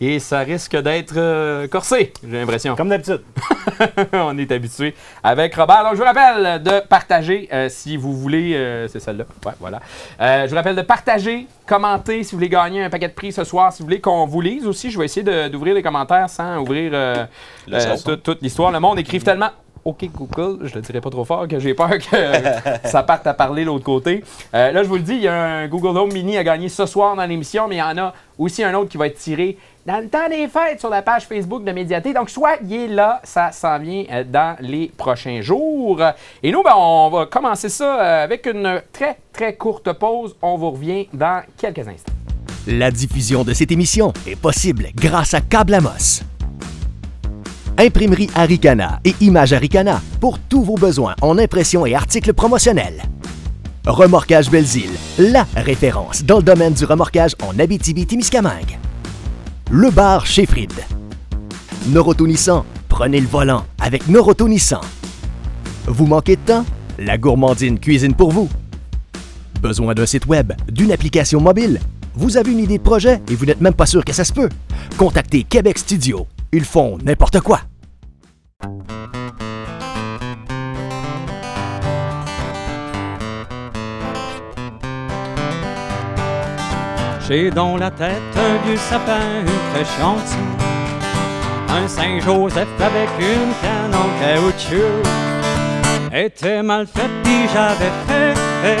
Et 0.00 0.18
ça 0.18 0.40
risque 0.40 0.76
d'être 0.76 1.14
euh, 1.16 1.68
corsé, 1.68 2.12
j'ai 2.28 2.38
l'impression. 2.38 2.74
Comme 2.74 2.88
d'habitude. 2.88 3.22
on 4.12 4.36
est 4.38 4.50
habitué 4.50 4.94
avec 5.22 5.54
Robert. 5.54 5.84
Donc, 5.84 5.92
je 5.92 5.98
vous 5.98 6.04
rappelle 6.04 6.62
de 6.62 6.80
partager 6.86 7.48
euh, 7.52 7.68
si 7.68 7.96
vous 7.96 8.12
voulez. 8.12 8.54
euh, 8.54 8.88
c'est 8.88 9.00
celle-là. 9.00 9.24
Ouais, 9.46 9.52
voilà. 9.60 9.80
Euh, 10.20 10.44
je 10.44 10.50
vous 10.50 10.56
rappelle 10.56 10.76
de 10.76 10.82
partager, 10.82 11.46
commenter 11.66 12.22
si 12.24 12.32
vous 12.32 12.38
voulez 12.38 12.48
gagner 12.48 12.82
un 12.82 12.90
paquet 12.90 13.08
de 13.08 13.14
prix 13.14 13.32
ce 13.32 13.44
soir. 13.44 13.72
Si 13.72 13.82
vous 13.82 13.86
voulez 13.86 14.00
qu'on 14.00 14.26
vous 14.26 14.40
lise 14.40 14.66
aussi, 14.66 14.90
je 14.90 14.98
vais 14.98 15.04
essayer 15.04 15.48
d'ouvrir 15.48 15.74
les 15.74 15.82
commentaires 15.82 16.28
sans 16.28 16.58
ouvrir 16.58 16.90
euh, 16.92 17.24
euh, 17.72 18.16
toute 18.16 18.42
l'histoire. 18.42 18.72
Le 18.72 18.80
monde 18.80 18.98
écrive 18.98 19.22
tellement. 19.22 19.50
OK, 19.84 20.08
Google, 20.14 20.66
je 20.66 20.74
le 20.74 20.80
dirai 20.80 21.00
pas 21.00 21.10
trop 21.10 21.24
fort 21.24 21.46
que 21.46 21.58
j'ai 21.58 21.74
peur 21.74 21.90
que 21.90 22.16
ça 22.88 23.02
parte 23.02 23.26
à 23.26 23.34
parler 23.34 23.64
l'autre 23.64 23.84
côté. 23.84 24.24
Euh, 24.54 24.72
là, 24.72 24.82
je 24.82 24.88
vous 24.88 24.96
le 24.96 25.02
dis, 25.02 25.14
il 25.14 25.22
y 25.22 25.28
a 25.28 25.34
un 25.34 25.68
Google 25.68 25.98
Home 25.98 26.12
Mini 26.12 26.38
à 26.38 26.44
gagner 26.44 26.70
ce 26.70 26.86
soir 26.86 27.14
dans 27.14 27.26
l'émission, 27.26 27.68
mais 27.68 27.76
il 27.76 27.78
y 27.78 27.82
en 27.82 27.98
a 27.98 28.14
aussi 28.38 28.64
un 28.64 28.72
autre 28.74 28.88
qui 28.88 28.96
va 28.96 29.08
être 29.08 29.18
tiré 29.18 29.58
dans 29.84 29.98
le 29.98 30.08
temps 30.08 30.28
des 30.30 30.48
fêtes 30.48 30.80
sur 30.80 30.88
la 30.88 31.02
page 31.02 31.26
Facebook 31.26 31.64
de 31.64 31.72
Médiaté. 31.72 32.14
Donc, 32.14 32.30
soyez 32.30 32.88
là, 32.88 33.20
ça 33.24 33.52
s'en 33.52 33.78
vient 33.78 34.04
euh, 34.10 34.24
dans 34.24 34.56
les 34.60 34.90
prochains 34.96 35.42
jours. 35.42 36.00
Et 36.42 36.50
nous, 36.50 36.62
ben, 36.62 36.72
on 36.76 37.10
va 37.10 37.26
commencer 37.26 37.68
ça 37.68 38.00
euh, 38.00 38.24
avec 38.24 38.46
une 38.46 38.80
très, 38.90 39.18
très 39.32 39.54
courte 39.54 39.92
pause. 39.92 40.34
On 40.40 40.56
vous 40.56 40.70
revient 40.70 41.08
dans 41.12 41.42
quelques 41.58 41.86
instants. 41.86 42.12
La 42.66 42.90
diffusion 42.90 43.44
de 43.44 43.52
cette 43.52 43.70
émission 43.70 44.14
est 44.26 44.40
possible 44.40 44.88
grâce 44.94 45.34
à 45.34 45.42
Câble 45.42 45.74
Amos. 45.74 46.33
Imprimerie 47.76 48.30
Aricana 48.34 49.00
et 49.04 49.14
Image 49.20 49.52
Aricana 49.52 50.00
pour 50.20 50.38
tous 50.38 50.62
vos 50.62 50.76
besoins 50.76 51.16
en 51.22 51.38
impression 51.38 51.84
et 51.84 51.94
articles 51.94 52.32
promotionnels. 52.32 53.02
Remorquage 53.86 54.48
Belzile, 54.48 54.92
la 55.18 55.46
référence 55.56 56.24
dans 56.24 56.36
le 56.36 56.42
domaine 56.42 56.72
du 56.72 56.84
remorquage 56.84 57.32
en 57.42 57.58
Abitibi-Témiscamingue. 57.58 58.78
Le 59.70 59.90
bar 59.90 60.24
chez 60.24 60.46
Fried. 60.46 60.72
Noroto 61.88 62.26
prenez 62.88 63.20
le 63.20 63.26
volant 63.26 63.64
avec 63.80 64.08
Noroto. 64.08 64.48
Vous 65.86 66.06
manquez 66.06 66.36
de 66.36 66.42
temps? 66.42 66.64
La 66.98 67.18
gourmandine 67.18 67.78
cuisine 67.80 68.14
pour 68.14 68.30
vous. 68.30 68.48
Besoin 69.60 69.94
d'un 69.94 70.06
site 70.06 70.26
web, 70.26 70.52
d'une 70.70 70.92
application 70.92 71.40
mobile? 71.40 71.80
Vous 72.14 72.36
avez 72.36 72.52
une 72.52 72.60
idée 72.60 72.78
de 72.78 72.82
projet 72.82 73.20
et 73.28 73.34
vous 73.34 73.46
n'êtes 73.46 73.60
même 73.60 73.74
pas 73.74 73.86
sûr 73.86 74.04
que 74.04 74.12
ça 74.12 74.24
se 74.24 74.32
peut? 74.32 74.48
Contactez 74.96 75.42
Québec 75.42 75.78
Studio. 75.78 76.26
Ils 76.56 76.64
font 76.64 76.98
n'importe 77.02 77.40
quoi. 77.40 77.62
J'ai 87.26 87.50
dans 87.50 87.76
la 87.76 87.90
tête 87.90 88.22
un 88.36 88.64
vieux 88.64 88.76
sapin 88.76 89.18
très 89.72 89.84
gentil. 90.00 90.46
Un 91.70 91.88
Saint-Joseph 91.88 92.68
avec 92.80 93.08
une 93.18 93.52
canne 93.60 93.92
en 93.92 94.08
caoutchouc. 94.20 95.02
Était 96.14 96.62
mal 96.62 96.86
fait, 96.86 97.10
puis 97.24 97.48
j'avais 97.52 97.90
fait. 98.06 98.78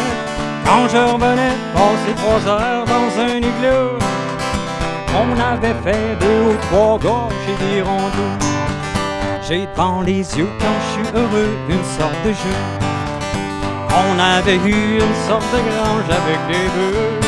Quand 0.64 0.86
je 0.86 0.96
revenais 0.96 1.56
passer 1.74 2.14
trois 2.18 2.52
heures 2.52 2.84
dans 2.84 3.20
un 3.20 3.38
igloo, 3.38 4.03
on 5.14 5.40
avait 5.40 5.76
fait 5.84 6.16
deux 6.20 6.52
ou 6.52 6.56
trois 6.68 6.98
gorges 6.98 7.32
et 7.48 7.64
des 7.64 7.82
rondeaux. 7.82 8.38
J'ai 9.46 9.68
les 10.06 10.38
yeux 10.38 10.48
quand 10.58 10.78
je 10.80 10.92
suis 10.92 11.16
heureux 11.16 11.50
une 11.68 11.84
sorte 11.98 12.22
de 12.24 12.32
jeu. 12.32 12.56
On 13.90 14.18
avait 14.18 14.56
eu 14.56 14.94
une 14.94 15.28
sorte 15.28 15.46
de 15.52 15.60
grange 15.70 16.08
avec 16.10 16.38
des 16.48 16.66
bœufs. 16.74 17.20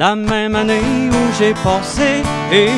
La 0.00 0.16
même 0.16 0.56
année 0.56 1.10
où 1.10 1.32
j'ai 1.38 1.54
passé 1.54 2.22
et 2.50 2.70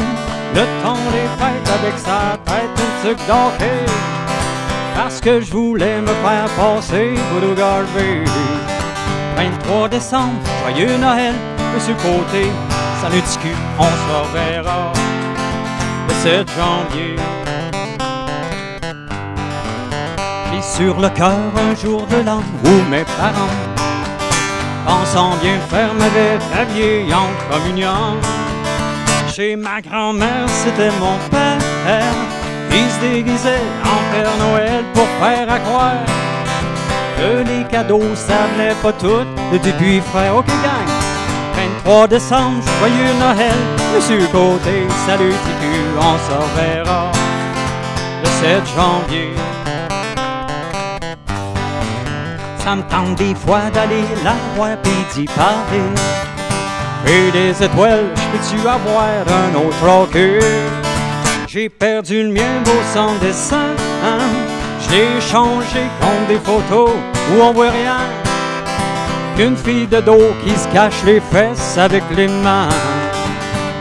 le 0.54 0.82
temps 0.82 1.04
des 1.12 1.28
fêtes 1.38 1.70
avec 1.78 1.98
sa 1.98 2.36
tête 2.44 2.70
une 2.76 3.10
tuque 3.10 3.26
d'hockey. 3.26 3.86
Parce 4.96 5.20
que 5.20 5.40
je 5.40 5.50
voulais 5.52 6.00
me 6.00 6.08
faire 6.08 6.48
passer 6.56 7.14
pour 7.30 7.54
Garvey. 7.54 8.24
23 9.36 9.88
décembre, 9.88 10.40
joyeux 10.62 10.96
Noël, 10.98 11.34
Monsieur 11.74 11.94
Côté, 11.94 12.50
salut 13.04 13.22
on 13.78 13.84
se 13.84 14.12
reverra 14.16 14.92
le 16.08 16.14
7 16.22 16.48
janvier. 16.56 17.16
J'ai 20.50 20.62
sur 20.62 20.98
le 20.98 21.10
cœur 21.10 21.52
un 21.68 21.74
jour 21.74 22.06
de 22.06 22.24
l'an 22.24 22.42
où 22.64 22.90
mes 22.90 23.04
parents 23.04 23.56
pensant 24.86 25.36
bien 25.42 25.58
faire 25.68 25.92
m'avaient 25.92 26.38
habillé 26.58 27.12
en 27.12 27.28
communion. 27.52 28.16
Chez 29.34 29.54
ma 29.54 29.82
grand-mère, 29.82 30.48
c'était 30.48 30.92
mon 30.98 31.16
père. 31.30 32.14
Il 32.70 32.90
se 32.90 33.00
déguisait 33.00 33.66
en 33.84 34.00
Père 34.12 34.36
Noël 34.38 34.82
pour 34.94 35.06
faire 35.20 35.52
à 35.52 35.58
croire 35.58 36.06
que 37.18 37.42
les 37.48 37.64
cadeaux, 37.68 38.14
ça 38.14 38.46
venait 38.54 38.74
pas 38.82 38.92
tout 38.92 39.24
de 39.52 39.58
début 39.58 40.00
frère. 40.00 40.36
Ok, 40.36 40.46
gang! 40.46 40.93
23 41.64 42.08
décembre, 42.08 42.62
joyeux 42.78 43.14
Noël, 43.18 43.54
Monsieur 43.94 44.26
Côté, 44.26 44.86
salut 45.06 45.30
TQ, 45.30 45.66
on 45.98 46.18
se 46.18 46.34
reverra 46.36 47.10
le 48.22 48.28
7 48.28 48.62
janvier. 48.76 49.30
Ça 52.58 52.76
me 52.76 52.82
tente 52.82 53.14
des 53.16 53.34
fois 53.34 53.70
d'aller 53.72 54.04
la 54.22 54.34
voir 54.56 54.76
pis 54.82 54.90
d'y 55.14 55.24
parler. 55.26 55.88
Et 57.06 57.30
des 57.30 57.62
étoiles, 57.62 58.10
je 58.14 58.38
peux-tu 58.38 58.68
avoir 58.68 59.04
un 59.26 59.54
autre 59.58 59.86
rocker? 59.86 60.40
J'ai 61.46 61.68
perdu 61.68 62.24
le 62.24 62.30
mien 62.30 62.60
beau 62.64 62.72
sans 62.92 63.14
dessin. 63.20 63.68
Je 64.80 64.90
l'ai 64.90 65.20
changé 65.20 65.88
contre 66.00 66.26
des 66.28 66.38
photos 66.38 66.90
où 67.30 67.42
on 67.42 67.52
voit 67.52 67.70
rien. 67.70 68.23
Qu'une 69.36 69.56
fille 69.56 69.88
de 69.88 70.00
dos 70.00 70.32
qui 70.44 70.50
se 70.50 70.68
cache 70.68 71.02
les 71.04 71.20
fesses 71.20 71.76
avec 71.76 72.04
les 72.16 72.28
mains. 72.28 72.68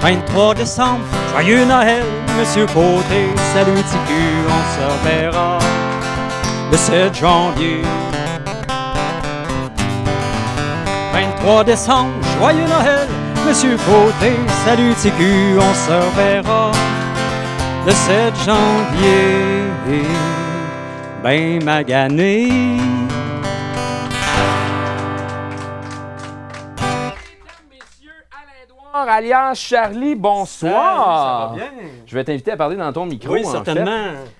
23 0.01 0.55
décembre, 0.55 1.05
joyeux 1.31 1.63
Noël, 1.65 2.03
Monsieur 2.39 2.65
Côté, 2.65 3.29
salut 3.53 3.81
TQ, 3.83 4.13
on 4.49 4.63
se 4.73 4.83
reverra 4.91 5.59
le 6.71 6.77
7 6.77 7.15
janvier. 7.15 7.81
23 11.13 11.63
décembre, 11.63 12.09
joyeux 12.39 12.67
Noël, 12.67 13.07
Monsieur 13.47 13.77
Côté, 13.77 14.33
salut 14.65 14.93
TQ, 14.95 15.59
on 15.59 15.73
se 15.73 15.91
reverra 15.91 16.71
le 17.85 17.91
7 17.91 18.33
janvier. 18.43 20.01
Ben 21.23 21.63
magané. 21.63 22.82
Alias 29.13 29.55
Charlie, 29.55 30.15
bonsoir. 30.15 31.55
Je 32.05 32.15
vais 32.15 32.23
t'inviter 32.23 32.51
à 32.51 32.57
parler 32.57 32.75
dans 32.75 32.91
ton 32.91 33.05
micro. 33.05 33.33
Oui, 33.33 33.45
en 33.45 33.51
certainement. 33.51 33.85
fait. 33.85 34.31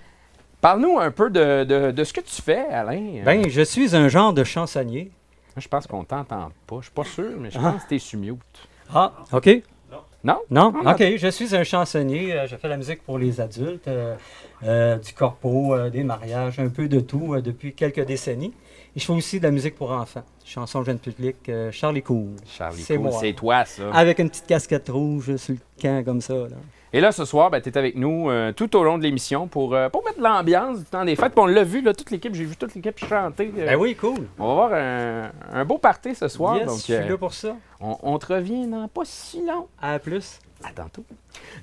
Parle-nous 0.62 0.98
un 1.00 1.12
peu 1.12 1.30
de, 1.30 1.63
de- 1.65 1.92
de 1.92 2.03
ce 2.03 2.13
que 2.13 2.22
tu 2.22 2.42
fais, 2.42 2.65
Alain. 2.68 3.22
Ben, 3.25 3.50
je 3.50 3.62
suis 3.62 3.96
un 3.96 4.08
genre 4.08 4.34
de 4.34 4.44
chansonnier. 4.44 5.12
Je 5.58 5.68
pense 5.68 5.86
qu'on 5.88 6.03
t'entend 6.03 6.50
pas. 6.65 6.77
Je 6.80 6.84
suis 6.84 6.92
pas 6.94 7.03
sûr, 7.03 7.32
mais 7.38 7.51
je 7.51 7.60
pense 7.60 7.84
que 7.84 7.89
t'es 7.89 8.00
sur 8.00 8.18
mute. 8.20 8.39
Ah, 8.94 9.12
OK. 9.32 9.50
Non? 10.24 10.38
Non? 10.50 10.74
Ah, 10.86 10.94
OK, 10.94 11.03
je 11.18 11.27
suis 11.27 11.53
un 11.53 11.63
chansonnier. 11.65 12.34
Euh, 12.34 12.48
Je 12.48 12.56
fais 12.56 12.70
la 12.70 12.77
musique 12.77 13.03
pour 13.03 13.20
les 13.20 13.42
adultes, 13.42 13.88
euh, 13.89 14.15
euh, 14.63 14.96
du 14.98 15.13
corpo, 15.13 15.77
des 15.89 16.03
mariages, 16.03 16.60
un 16.60 16.70
peu 16.70 16.88
de 16.88 17.01
tout 17.01 17.36
depuis 17.42 17.74
quelques 17.74 18.06
décennies. 18.06 18.53
Et 18.96 19.00
je 19.00 19.06
fais 19.06 19.14
aussi 19.14 19.40
de 19.40 19.44
la 19.46 19.52
musique 19.52 19.76
pour 19.76 19.92
enfants. 19.92 20.24
Chanson 20.46 20.84
jeune 20.84 21.00
public, 21.00 21.38
euh, 21.50 21.72
Charlie 21.72 22.04
Cool. 22.04 22.36
Charlie, 22.46 22.82
C'est 22.82 22.96
cool, 22.98 23.06
moi. 23.10 23.18
c'est 23.20 23.34
toi, 23.34 23.66
ça. 23.66 23.90
Avec 23.92 24.20
une 24.20 24.30
petite 24.30 24.46
casquette 24.46 24.90
rouge 24.90 25.36
sur 25.38 25.54
le 25.56 25.60
camp 25.82 26.04
comme 26.06 26.22
ça. 26.22 26.34
là. 26.36 26.56
Et 26.96 27.00
là, 27.02 27.12
ce 27.12 27.26
soir, 27.26 27.50
ben, 27.50 27.60
tu 27.60 27.70
es 27.70 27.78
avec 27.78 27.96
nous 27.96 28.30
euh, 28.30 28.52
tout 28.52 28.76
au 28.76 28.84
long 28.84 29.00
de 29.00 29.04
l'émission 29.04 29.48
pour, 29.48 29.74
euh, 29.74 29.90
pour 29.90 30.04
mettre 30.06 30.22
l'ambiance 30.22 30.78
du 30.78 30.86
temps 30.86 31.04
des 31.04 31.16
fêtes. 31.16 31.32
Puis 31.34 31.42
on 31.42 31.48
l'a 31.48 31.64
vu, 31.64 31.82
là, 31.82 31.92
toute 31.92 32.12
l'équipe, 32.12 32.36
j'ai 32.36 32.44
vu 32.46 32.56
toute 32.56 32.76
l'équipe 32.76 33.00
chanter. 33.00 33.52
euh, 33.58 33.66
Ben 33.66 33.76
oui, 33.80 33.96
cool. 33.96 34.28
On 34.38 34.46
va 34.46 34.52
avoir 34.66 34.74
un, 34.80 35.32
un 35.52 35.66
beau 35.66 35.80
party 35.80 36.14
ce 36.14 36.28
soir. 36.28 36.58
yes, 36.58 36.68
donc, 36.68 36.78
je 36.78 36.84
suis 36.84 36.94
euh, 36.94 37.10
là 37.10 37.18
pour 37.18 37.34
ça. 37.34 37.56
on, 37.82 37.98
on 38.04 38.20
te 38.20 38.32
revient 38.32 38.68
dans 38.68 38.88
pas 38.88 39.02
si 39.06 39.44
long. 39.44 39.68
À 39.82 39.98
plus. 39.98 40.38
À 40.64 40.70
tantôt. 40.72 41.04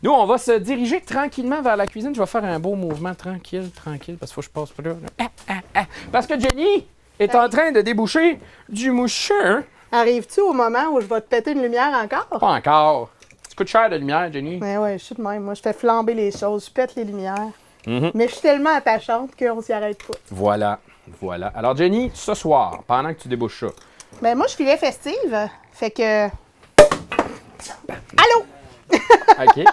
Nous, 0.02 0.10
on 0.10 0.26
va 0.26 0.36
se 0.36 0.58
diriger 0.58 1.00
tranquillement 1.00 1.62
vers 1.62 1.76
la 1.76 1.86
cuisine. 1.86 2.12
Je 2.12 2.18
vais 2.20 2.26
faire 2.26 2.44
un 2.44 2.58
beau 2.58 2.74
mouvement 2.74 3.14
tranquille, 3.14 3.70
tranquille, 3.70 4.16
parce 4.18 4.32
qu'il 4.32 4.34
faut 4.34 4.40
que 4.40 4.46
je 4.48 4.50
passe 4.50 4.70
par 4.72 4.84
là. 4.86 4.94
Ah, 5.20 5.28
ah, 5.48 5.60
ah. 5.76 5.84
Parce 6.10 6.26
que 6.26 6.34
Jenny 6.40 6.86
est 7.20 7.34
en 7.34 7.48
train 7.48 7.70
de 7.70 7.80
déboucher 7.82 8.40
du 8.68 8.90
moucheux. 8.90 9.64
Arrives-tu 9.92 10.40
au 10.40 10.52
moment 10.52 10.86
où 10.92 11.00
je 11.00 11.06
vais 11.06 11.20
te 11.20 11.28
péter 11.28 11.52
une 11.52 11.62
lumière 11.62 11.92
encore? 12.02 12.26
Pas 12.40 12.46
encore. 12.46 13.10
Ça 13.48 13.54
coûte 13.56 13.68
cher 13.68 13.90
de 13.90 13.96
lumière, 13.96 14.32
Jenny. 14.32 14.58
Mais 14.60 14.78
ouais, 14.78 14.98
je 14.98 15.04
suis 15.04 15.14
de 15.14 15.22
même. 15.22 15.42
Moi, 15.42 15.54
je 15.54 15.62
fais 15.62 15.72
flamber 15.72 16.14
les 16.14 16.30
choses, 16.30 16.66
je 16.66 16.70
pète 16.70 16.94
les 16.94 17.04
lumières. 17.04 17.48
Mhm. 17.86 18.12
Mais 18.14 18.26
je 18.28 18.32
suis 18.32 18.42
tellement 18.42 18.74
attachante 18.74 19.30
qu'on 19.36 19.60
s'y 19.60 19.72
arrête 19.72 20.02
pas. 20.06 20.14
Voilà, 20.30 20.78
voilà. 21.20 21.48
Alors, 21.54 21.76
Jenny, 21.76 22.10
ce 22.14 22.34
soir, 22.34 22.82
pendant 22.86 23.12
que 23.12 23.20
tu 23.20 23.28
débouches 23.28 23.60
ça, 23.60 23.72
Ben 24.22 24.36
moi, 24.36 24.46
je 24.48 24.54
filais 24.56 24.76
festive. 24.76 25.48
Fait 25.72 25.90
que. 25.90 26.26
Allô? 27.88 28.44
OK. 29.40 29.64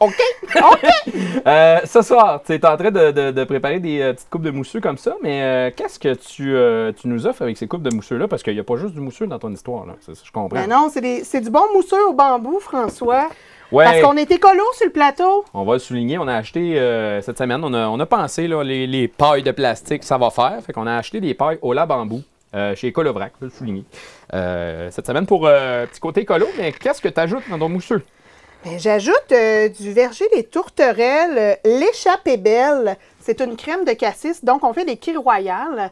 OK. 0.00 0.22
OK. 0.56 0.86
Euh, 1.46 1.80
ce 1.84 2.00
soir, 2.00 2.40
tu 2.44 2.54
es 2.54 2.64
en 2.66 2.76
train 2.76 2.90
de, 2.90 3.10
de- 3.10 3.30
de 3.30 3.44
préparer 3.44 3.78
des 3.78 4.00
euh, 4.00 4.12
petites 4.14 4.30
coupes 4.30 4.42
de 4.42 4.50
mousseux 4.50 4.80
comme 4.80 4.96
ça, 4.96 5.14
mais 5.22 5.42
euh, 5.42 5.70
qu'est-ce 5.76 5.98
que 5.98 6.14
tu, 6.14 6.54
tu 6.98 7.08
nous 7.08 7.26
offres 7.26 7.42
avec 7.42 7.58
ces 7.58 7.66
coupes 7.66 7.82
de 7.82 7.94
mousseux-là? 7.94 8.28
Parce 8.28 8.42
qu'il 8.42 8.54
n'y 8.54 8.60
a 8.60 8.64
pas 8.64 8.76
juste 8.76 8.94
du 8.94 9.00
mousseux 9.00 9.26
dans 9.26 9.38
ton 9.38 9.52
histoire, 9.52 9.84
là. 9.84 9.94
Je 10.06 10.30
comprends. 10.32 10.48
Ben 10.58 10.66
non, 10.68 10.88
c'est 10.90 11.40
du 11.42 11.50
bon 11.50 11.64
mousseux 11.74 12.02
au 12.08 12.14
bambou, 12.14 12.60
François. 12.60 13.28
ouais, 13.72 13.84
Parce 13.84 14.00
qu'on 14.00 14.16
est 14.16 14.30
écolo 14.30 14.62
sur 14.74 14.86
le 14.86 14.92
plateau. 14.92 15.44
on 15.52 15.64
va 15.64 15.74
le 15.74 15.78
souligner. 15.80 16.16
On 16.18 16.26
a 16.28 16.34
acheté 16.34 16.74
cette 17.22 17.36
semaine, 17.36 17.62
on 17.62 17.74
a, 17.74 17.88
on 17.88 18.00
a 18.00 18.06
pensé, 18.06 18.48
là, 18.48 18.62
les, 18.62 18.86
les 18.86 19.06
pailles 19.08 19.42
de 19.42 19.50
plastique, 19.50 20.02
ça 20.04 20.16
va 20.16 20.30
faire. 20.30 20.58
Fait 20.66 20.72
qu'on 20.72 20.86
a 20.86 20.96
acheté 20.96 21.20
des 21.20 21.34
pailles 21.34 21.58
au 21.60 21.72
lab 21.74 21.88
bambou. 21.90 22.22
chez 22.74 22.90
Colovrac, 22.92 23.32
je 23.40 23.46
vais 23.46 23.52
le 23.52 23.56
souligner. 23.58 23.84
Cette 24.90 25.06
semaine 25.06 25.26
pour 25.26 25.42
petit 25.42 26.00
côté 26.00 26.22
écolo, 26.22 26.46
mais 26.58 26.72
qu'est-ce 26.72 27.02
que 27.02 27.08
tu 27.08 27.20
ajoutes 27.20 27.44
dans 27.50 27.58
ton 27.58 27.68
mousseux? 27.68 28.02
Ben, 28.64 28.78
J'ajoute 28.78 29.32
euh, 29.32 29.68
du 29.68 29.92
verger 29.92 30.24
des 30.34 30.42
tourterelles, 30.42 31.36
euh, 31.36 31.54
l'échappée 31.78 32.38
belle. 32.38 32.96
C'est 33.20 33.40
une 33.40 33.56
crème 33.56 33.84
de 33.84 33.92
cassis. 33.92 34.42
Donc, 34.42 34.64
on 34.64 34.72
fait 34.72 34.86
des 34.86 34.96
quilles 34.96 35.18
royales 35.18 35.90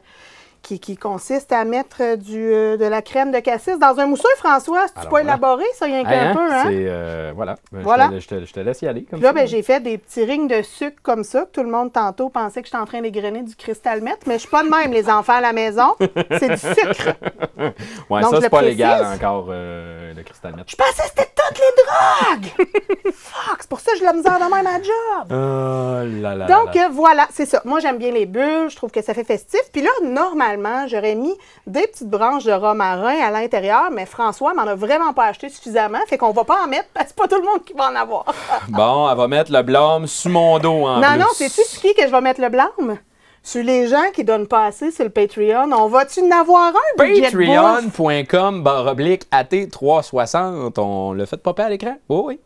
qui, 0.62 0.78
qui 0.80 0.96
consiste 0.96 1.52
à 1.52 1.64
mettre 1.64 1.96
euh, 2.00 2.16
du, 2.16 2.38
euh, 2.52 2.76
de 2.76 2.84
la 2.84 3.02
crème 3.02 3.32
de 3.32 3.40
cassis 3.40 3.78
dans 3.78 3.98
un 3.98 4.06
mousseux, 4.06 4.22
François. 4.36 4.86
Pas 4.94 5.02
voilà. 5.10 5.30
élaboré, 5.32 5.64
ça, 5.74 5.86
rien 5.86 6.04
qu'un 6.04 6.30
hein? 6.30 6.34
peu, 6.34 6.52
hein? 6.52 6.64
Euh, 6.70 7.32
voilà. 7.34 7.56
Ben, 7.72 7.80
je 7.80 7.84
Voilà. 7.84 8.08
te- 8.08 8.18
Je 8.20 8.28
te, 8.28 8.44
je 8.44 8.52
te 8.52 8.60
laisse 8.60 8.80
y 8.82 8.86
aller. 8.86 9.02
Comme 9.04 9.18
Puis 9.18 9.24
là, 9.26 9.32
ben, 9.32 9.46
j'ai 9.46 9.62
fait 9.62 9.80
des 9.80 9.98
petits 9.98 10.24
rings 10.24 10.46
de 10.48 10.62
sucre 10.62 10.96
comme 11.02 11.24
ça, 11.24 11.42
que 11.42 11.50
tout 11.50 11.62
le 11.64 11.70
monde 11.70 11.92
tantôt 11.92 12.28
pensait 12.28 12.60
que 12.62 12.66
j'étais 12.68 12.78
en 12.78 12.84
train 12.86 13.00
d'égrener 13.00 13.42
du 13.42 13.56
cristal 13.56 14.00
meth, 14.02 14.26
mais 14.26 14.34
je 14.34 14.40
suis 14.40 14.48
pas 14.50 14.62
de 14.62 14.68
même, 14.68 14.92
les 14.92 15.10
enfants 15.10 15.34
à 15.34 15.40
la 15.40 15.52
maison. 15.52 15.94
C'est 16.38 16.48
du 16.48 16.56
sucre. 16.58 17.14
Ouais, 18.10 18.22
Donc, 18.22 18.32
ça, 18.34 18.40
c'est 18.40 18.50
pas 18.50 18.56
précise. 18.58 18.70
légal 18.78 19.06
encore, 19.14 19.46
euh, 19.50 20.12
le 20.14 20.22
cristal 20.24 20.54
meth. 20.56 20.68
Je 20.70 20.74
pensais 20.76 21.02
que 21.02 21.08
c'était 21.08 21.30
toutes 21.36 21.58
les 21.58 21.82
drogues! 21.84 22.66
Fuck, 23.14 23.56
c'est 23.60 23.68
pour 23.68 23.78
ça 23.80 23.92
que 23.92 23.98
j'ai 23.98 24.04
la 24.04 24.12
misère 24.14 24.38
de 24.38 24.52
même 24.52 24.66
à 24.66 24.82
job. 24.82 25.26
Oh 25.30 26.22
là 26.22 26.34
là. 26.34 26.46
Donc, 26.46 26.74
là 26.74 26.82
là. 26.82 26.86
euh, 26.86 26.90
voilà, 26.92 27.28
c'est 27.32 27.46
ça. 27.46 27.62
Moi, 27.64 27.78
j'aime 27.80 27.98
bien 27.98 28.10
les 28.10 28.26
bulles. 28.26 28.68
Je 28.68 28.74
trouve 28.76 28.90
que 28.90 29.00
ça 29.02 29.14
fait 29.14 29.22
festif. 29.24 29.60
Puis 29.72 29.82
là, 29.82 29.90
normalement, 30.02 30.51
j'aurais 30.88 31.14
mis 31.14 31.34
des 31.66 31.86
petites 31.86 32.08
branches 32.08 32.44
de 32.44 32.52
romarin 32.52 33.18
à 33.20 33.30
l'intérieur, 33.30 33.90
mais 33.90 34.06
François 34.06 34.54
m'en 34.54 34.62
a 34.62 34.74
vraiment 34.74 35.12
pas 35.12 35.26
acheté 35.26 35.48
suffisamment. 35.48 35.98
Fait 36.06 36.18
qu'on 36.18 36.32
va 36.32 36.44
pas 36.44 36.64
en 36.64 36.68
mettre 36.68 36.88
parce 36.94 37.06
que 37.06 37.12
c'est 37.16 37.28
pas 37.28 37.28
tout 37.28 37.40
le 37.42 37.46
monde 37.48 37.64
qui 37.64 37.72
va 37.74 37.90
en 37.90 37.94
avoir. 37.94 38.24
Bon, 38.68 39.08
elle 39.10 39.16
va 39.16 39.28
mettre 39.28 39.52
le 39.52 39.62
blâme 39.62 40.06
sous 40.06 40.28
mon 40.28 40.58
dos 40.58 40.86
en 40.86 41.00
non, 41.00 41.08
plus. 41.08 41.18
non, 41.18 41.26
c'est-tu 41.34 41.62
sur 41.62 41.80
qui 41.80 41.94
que 41.94 42.02
je 42.06 42.12
vais 42.12 42.20
mettre 42.20 42.40
le 42.40 42.48
blâme? 42.48 42.98
Sur 43.44 43.64
les 43.64 43.88
gens 43.88 44.04
qui 44.14 44.22
donnent 44.22 44.46
pas 44.46 44.66
assez 44.66 44.92
sur 44.92 45.02
le 45.04 45.10
Patreon. 45.10 45.72
On 45.72 45.88
va-tu 45.88 46.20
en 46.20 46.30
avoir 46.30 46.68
un? 46.68 46.96
Patreon.com 46.96 48.62
barre 48.62 48.86
oblique 48.86 49.24
AT360. 49.32 50.78
On 50.78 51.12
l'a 51.12 51.26
fait 51.26 51.36
popper 51.42 51.62
à 51.64 51.68
l'écran? 51.68 51.96
Oui, 52.08 52.20
oui. 52.24 52.40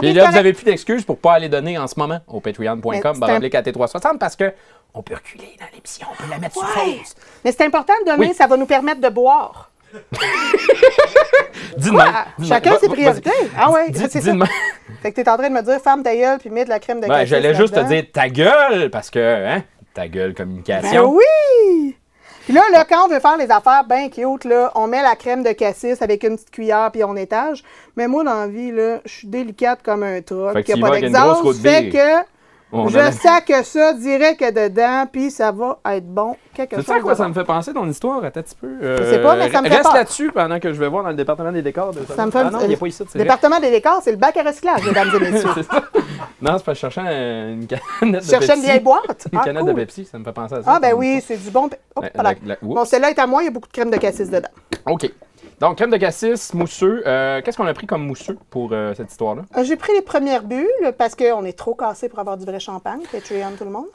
Puis 0.00 0.12
là, 0.12 0.26
vous 0.26 0.32
n'avez 0.32 0.52
plus 0.52 0.64
d'excuses 0.64 1.04
pour 1.04 1.18
pas 1.18 1.32
aller 1.34 1.48
donner 1.48 1.78
en 1.78 1.86
ce 1.86 1.94
moment 1.98 2.18
au 2.26 2.40
patreon.com 2.40 2.82
c'est 3.14 3.20
barre 3.20 3.30
un- 3.30 3.36
oblique 3.36 3.54
AT360 3.54 4.18
parce 4.18 4.36
que 4.36 4.52
on 4.98 5.02
peut 5.02 5.14
reculer 5.14 5.56
dans 5.60 5.66
l'émission, 5.72 6.06
on 6.12 6.16
peut 6.22 6.28
la 6.28 6.38
mettre 6.38 6.54
sur 6.54 6.62
Ouais. 6.64 6.96
pause. 6.98 7.14
Mais 7.44 7.52
c'est 7.52 7.64
important 7.64 7.92
de 8.04 8.10
donner, 8.10 8.28
Oui. 8.28 8.34
ça 8.34 8.46
va 8.48 8.56
nous 8.56 8.66
permettre 8.66 9.00
de 9.00 9.08
boire. 9.08 9.70
Dis 11.76 11.90
Quoi? 11.90 12.04
de 12.04 12.42
même. 12.42 12.48
Chacun 12.48 12.76
ses 12.78 12.88
va- 12.88 12.92
priorités. 12.94 13.30
Ah 13.56 13.70
ouais, 13.70 13.90
Dis- 13.90 14.00
c'est 14.10 14.18
dis 14.18 14.24
ça. 14.26 14.32
de 14.32 14.36
même. 14.38 14.48
Fait 15.02 15.12
que 15.12 15.16
t'es 15.20 15.28
en 15.30 15.36
train 15.36 15.48
de 15.48 15.54
me 15.54 15.62
dire, 15.62 15.80
ferme 15.80 16.02
ta 16.02 16.14
gueule 16.14 16.38
puis 16.38 16.50
mets 16.50 16.64
de 16.64 16.68
la 16.68 16.78
crème 16.80 17.00
de 17.00 17.06
Ben, 17.06 17.14
cassis 17.14 17.28
J'allais 17.30 17.54
juste 17.54 17.72
te 17.74 17.78
là-dedans. 17.78 17.94
dire 17.94 18.04
ta 18.12 18.28
gueule 18.28 18.90
parce 18.90 19.10
que, 19.10 19.18
hein, 19.46 19.62
ta 19.94 20.08
gueule 20.08 20.30
Ben 20.32 20.36
communication. 20.44 21.10
oui! 21.14 21.96
Puis 22.44 22.54
là, 22.54 22.62
là, 22.72 22.84
quand 22.88 23.04
on 23.04 23.08
veut 23.08 23.20
faire 23.20 23.36
les 23.36 23.50
affaires 23.50 23.84
bien 23.84 24.08
cute, 24.08 24.44
là, 24.44 24.72
on 24.74 24.86
met 24.86 25.02
la 25.02 25.14
crème 25.16 25.42
de 25.42 25.52
cassis 25.52 26.00
avec 26.02 26.22
une 26.24 26.36
petite 26.36 26.50
cuillère 26.50 26.90
puis 26.90 27.04
on 27.04 27.14
étage. 27.14 27.62
Mais 27.96 28.08
moi, 28.08 28.24
dans 28.24 28.34
la 28.40 28.46
vie, 28.46 28.72
là, 28.72 29.00
je 29.04 29.12
suis 29.12 29.28
délicate 29.28 29.80
comme 29.84 30.02
un 30.02 30.20
truc. 30.22 30.52
Fait 30.54 30.62
que 30.64 30.72
Il 30.72 30.72
tu 30.72 30.72
y 30.72 30.74
n'y 30.74 30.80
a 30.80 30.84
vas 30.84 30.88
pas 30.90 30.96
avec 30.96 31.04
une 31.08 31.12
grosse 31.12 31.24
d'exhaust. 31.26 31.42
route 31.42 31.56
Fait 31.62 31.88
que 31.90 32.28
On 32.70 32.86
a 32.86 32.90
je 32.90 32.96
la- 32.98 33.12
sac 33.12 33.50
ça 33.64 33.94
direct 33.94 34.42
dedans 34.42 35.06
puis 35.10 35.30
ça 35.30 35.50
va 35.52 35.78
être 35.86 36.06
bon. 36.06 36.36
Quelque 36.52 36.70
Tu 36.70 36.76
chose 36.76 36.84
sais 36.86 36.92
à 36.94 37.00
quoi 37.00 37.14
ça 37.14 37.26
me 37.26 37.32
fait 37.32 37.44
penser 37.44 37.72
ton 37.72 37.88
histoire? 37.88 38.22
Un 38.22 38.30
petit 38.30 38.54
peu. 38.60 38.66
Euh, 38.82 38.98
Je 38.98 39.04
sais 39.10 39.22
pas, 39.22 39.36
mais 39.36 39.50
ça 39.50 39.62
me 39.62 39.68
fait 39.68 39.76
Reste 39.76 39.94
là-dessus 39.94 40.30
pendant 40.32 40.58
que 40.60 40.72
je 40.74 40.78
vais 40.78 40.88
voir 40.88 41.02
dans 41.04 41.08
le 41.10 41.14
département 41.16 41.50
des 41.52 41.62
décors. 41.62 41.92
De... 41.92 42.00
Ça 42.14 42.26
me 42.26 42.30
fait 42.30 42.38
ah 42.40 42.50
non, 42.50 42.58
il 42.62 42.68
n'est 42.68 42.76
pas 42.76 42.86
ici. 42.88 43.02
Le 43.02 43.08
c'est 43.10 43.18
département 43.20 43.58
des 43.60 43.70
décors, 43.70 44.00
c'est 44.02 44.10
le 44.10 44.16
bac 44.18 44.36
à 44.36 44.42
recyclage, 44.42 44.84
mesdames 44.84 45.08
et 45.14 45.18
messieurs. 45.30 45.48
C'est 45.54 45.62
ça. 45.62 45.82
Non, 46.42 46.58
c'est 46.58 46.64
parce 46.64 46.64
que 46.64 46.74
je 46.74 46.78
cherchais 46.80 47.00
un- 47.00 47.48
une 47.54 47.66
canette 47.66 48.24
de 48.24 48.30
cherchais 48.30 48.54
une 48.56 48.62
vieille 48.62 48.80
boîte? 48.80 49.26
Une 49.32 49.38
Ah, 49.38 49.44
canette 49.44 49.62
cool. 49.62 49.70
de 49.74 49.76
Pepsi, 49.76 50.04
ça 50.04 50.18
me 50.18 50.24
fait 50.24 50.32
penser 50.32 50.54
à 50.56 50.62
ça. 50.62 50.72
Ah, 50.74 50.78
ben 50.80 50.90
Ça 50.90 50.96
oui, 50.96 51.22
c'est 51.26 51.42
du 51.42 51.50
bon. 51.50 51.70
La- 52.02 52.10
voilà. 52.14 52.30
la- 52.32 52.36
la- 52.44 52.54
oups. 52.60 52.74
Bon, 52.74 52.84
celle-là 52.84 53.10
est 53.10 53.18
à 53.18 53.26
moi, 53.26 53.42
il 53.42 53.46
y 53.46 53.48
a 53.48 53.50
beaucoup 53.50 53.68
de 53.68 53.72
crème 53.72 53.90
de 53.90 53.96
cassis 53.96 54.28
dedans. 54.28 54.48
OK. 54.86 55.10
Donc, 55.60 55.76
crème 55.76 55.90
de 55.90 55.96
cassis, 55.96 56.54
mousseux. 56.54 57.02
Euh, 57.06 57.42
Qu'est-ce 57.42 57.56
qu'on 57.56 57.66
a 57.66 57.74
pris 57.74 57.86
comme 57.86 58.06
mousseux 58.06 58.38
pour 58.48 58.70
euh, 58.72 58.94
cette 58.94 59.10
histoire-là? 59.10 59.42
Euh, 59.56 59.64
J'ai 59.64 59.76
pris 59.76 59.92
les 59.92 60.02
premières 60.02 60.44
bulles 60.44 60.66
parce 60.96 61.16
qu'on 61.16 61.44
est 61.44 61.58
trop 61.58 61.74
cassé 61.74 62.08
pour 62.08 62.20
avoir 62.20 62.36
du 62.36 62.44
vrai 62.44 62.60
champagne. 62.60 63.00
Patreon, 63.10 63.56
tout 63.58 63.64
le 63.64 63.70
monde. 63.70 63.86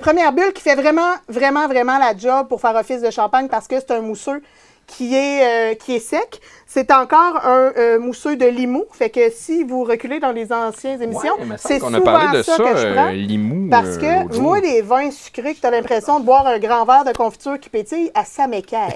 Première 0.00 0.32
bulle 0.32 0.52
qui 0.52 0.62
fait 0.62 0.74
vraiment, 0.74 1.12
vraiment, 1.28 1.66
vraiment 1.68 1.98
la 1.98 2.16
job 2.16 2.48
pour 2.48 2.60
faire 2.60 2.74
office 2.74 3.00
de 3.02 3.10
champagne 3.10 3.48
parce 3.48 3.66
que 3.66 3.76
c'est 3.80 3.90
un 3.92 4.00
mousseux 4.00 4.42
qui 4.88 5.14
est, 5.14 5.72
euh, 5.72 5.74
qui 5.76 5.94
est 5.94 6.00
sec. 6.00 6.40
C'est 6.66 6.90
encore 6.92 7.36
un 7.46 7.72
euh, 7.78 7.98
mousseux 7.98 8.36
de 8.36 8.44
Limoux. 8.46 8.84
Fait 8.92 9.08
que 9.10 9.30
si 9.30 9.62
vous 9.64 9.84
reculez 9.84 10.18
dans 10.20 10.32
les 10.32 10.52
anciennes 10.52 11.00
émissions, 11.00 11.34
Ouais, 11.38 11.56
c'est 11.56 11.78
souvent 11.78 11.94
a 11.94 12.00
parlé 12.00 12.38
de 12.38 12.42
ça, 12.42 12.56
que 12.58 12.76
je 12.76 12.92
prends. 12.94 13.06
euh, 13.08 13.12
Limoux. 13.12 13.68
Parce 13.70 13.96
que 13.96 14.38
moi, 14.38 14.60
les 14.60 14.82
vins 14.82 15.10
sucrés 15.10 15.54
que 15.54 15.60
tu 15.60 15.66
as 15.66 15.70
l'impression 15.70 16.18
de 16.20 16.24
boire 16.24 16.46
un 16.46 16.58
grand 16.58 16.84
verre 16.84 17.04
de 17.04 17.12
confiture 17.12 17.58
qui 17.60 17.70
pétille, 17.70 18.10
à 18.14 18.24
ça 18.24 18.46
m'équerre. 18.48 18.92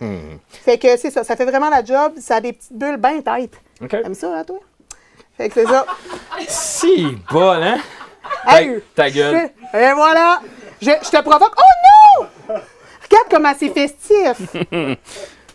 fait 0.50 0.78
que 0.78 0.96
c'est 0.96 1.10
ça, 1.10 1.24
ça 1.24 1.34
fait 1.34 1.44
vraiment 1.46 1.70
la 1.70 1.82
job. 1.84 2.12
Ça 2.20 2.36
a 2.36 2.40
des 2.40 2.52
petites 2.52 2.76
bulles 2.76 2.98
bien 2.98 3.20
têtes. 3.20 3.60
OK. 3.82 3.88
T'aimes 3.90 4.14
ça, 4.14 4.36
hein, 4.36 4.44
toi? 4.44 4.58
Fait 5.36 5.48
que 5.48 5.54
c'est 5.54 5.66
ça. 5.66 5.86
Si, 6.46 7.06
bol, 7.32 7.62
hein? 7.62 7.78
Ta, 8.44 8.60
Hey, 8.62 8.82
ta 8.94 9.10
gueule. 9.10 9.50
Et 9.74 9.92
voilà! 9.94 10.40
Je, 10.80 10.90
je 10.90 11.10
te 11.10 11.20
provoque. 11.22 11.54
Oh 11.56 11.62
non! 11.62 11.87
Regarde 13.10 13.26
comment 13.30 13.52
c'est 13.58 13.68
festif. 13.70 14.56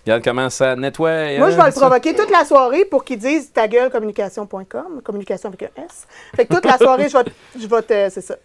Regarde 0.06 0.24
comment 0.24 0.50
ça 0.50 0.76
nettoie. 0.76 1.38
Moi, 1.38 1.50
je 1.52 1.56
vais 1.56 1.62
hein, 1.62 1.66
le 1.68 1.72
ça. 1.72 1.80
provoquer 1.82 2.14
toute 2.14 2.30
la 2.30 2.44
soirée 2.44 2.84
pour 2.86 3.04
qu'il 3.06 3.18
dise 3.20 3.52
ta 3.54 3.68
gueule 3.68 3.90
communication.com, 3.90 5.02
communication 5.04 5.50
avec 5.50 5.64
un 5.64 5.84
S. 5.84 6.06
Fait 6.36 6.46
que 6.46 6.54
toute 6.54 6.66
la 6.66 6.78
soirée, 6.78 7.08
je 7.10 7.18
vais, 7.18 7.24
te- 7.24 7.30
je 7.60 7.68
vais 7.68 7.82
te. 7.82 8.10
C'est 8.14 8.22
ça. 8.22 8.36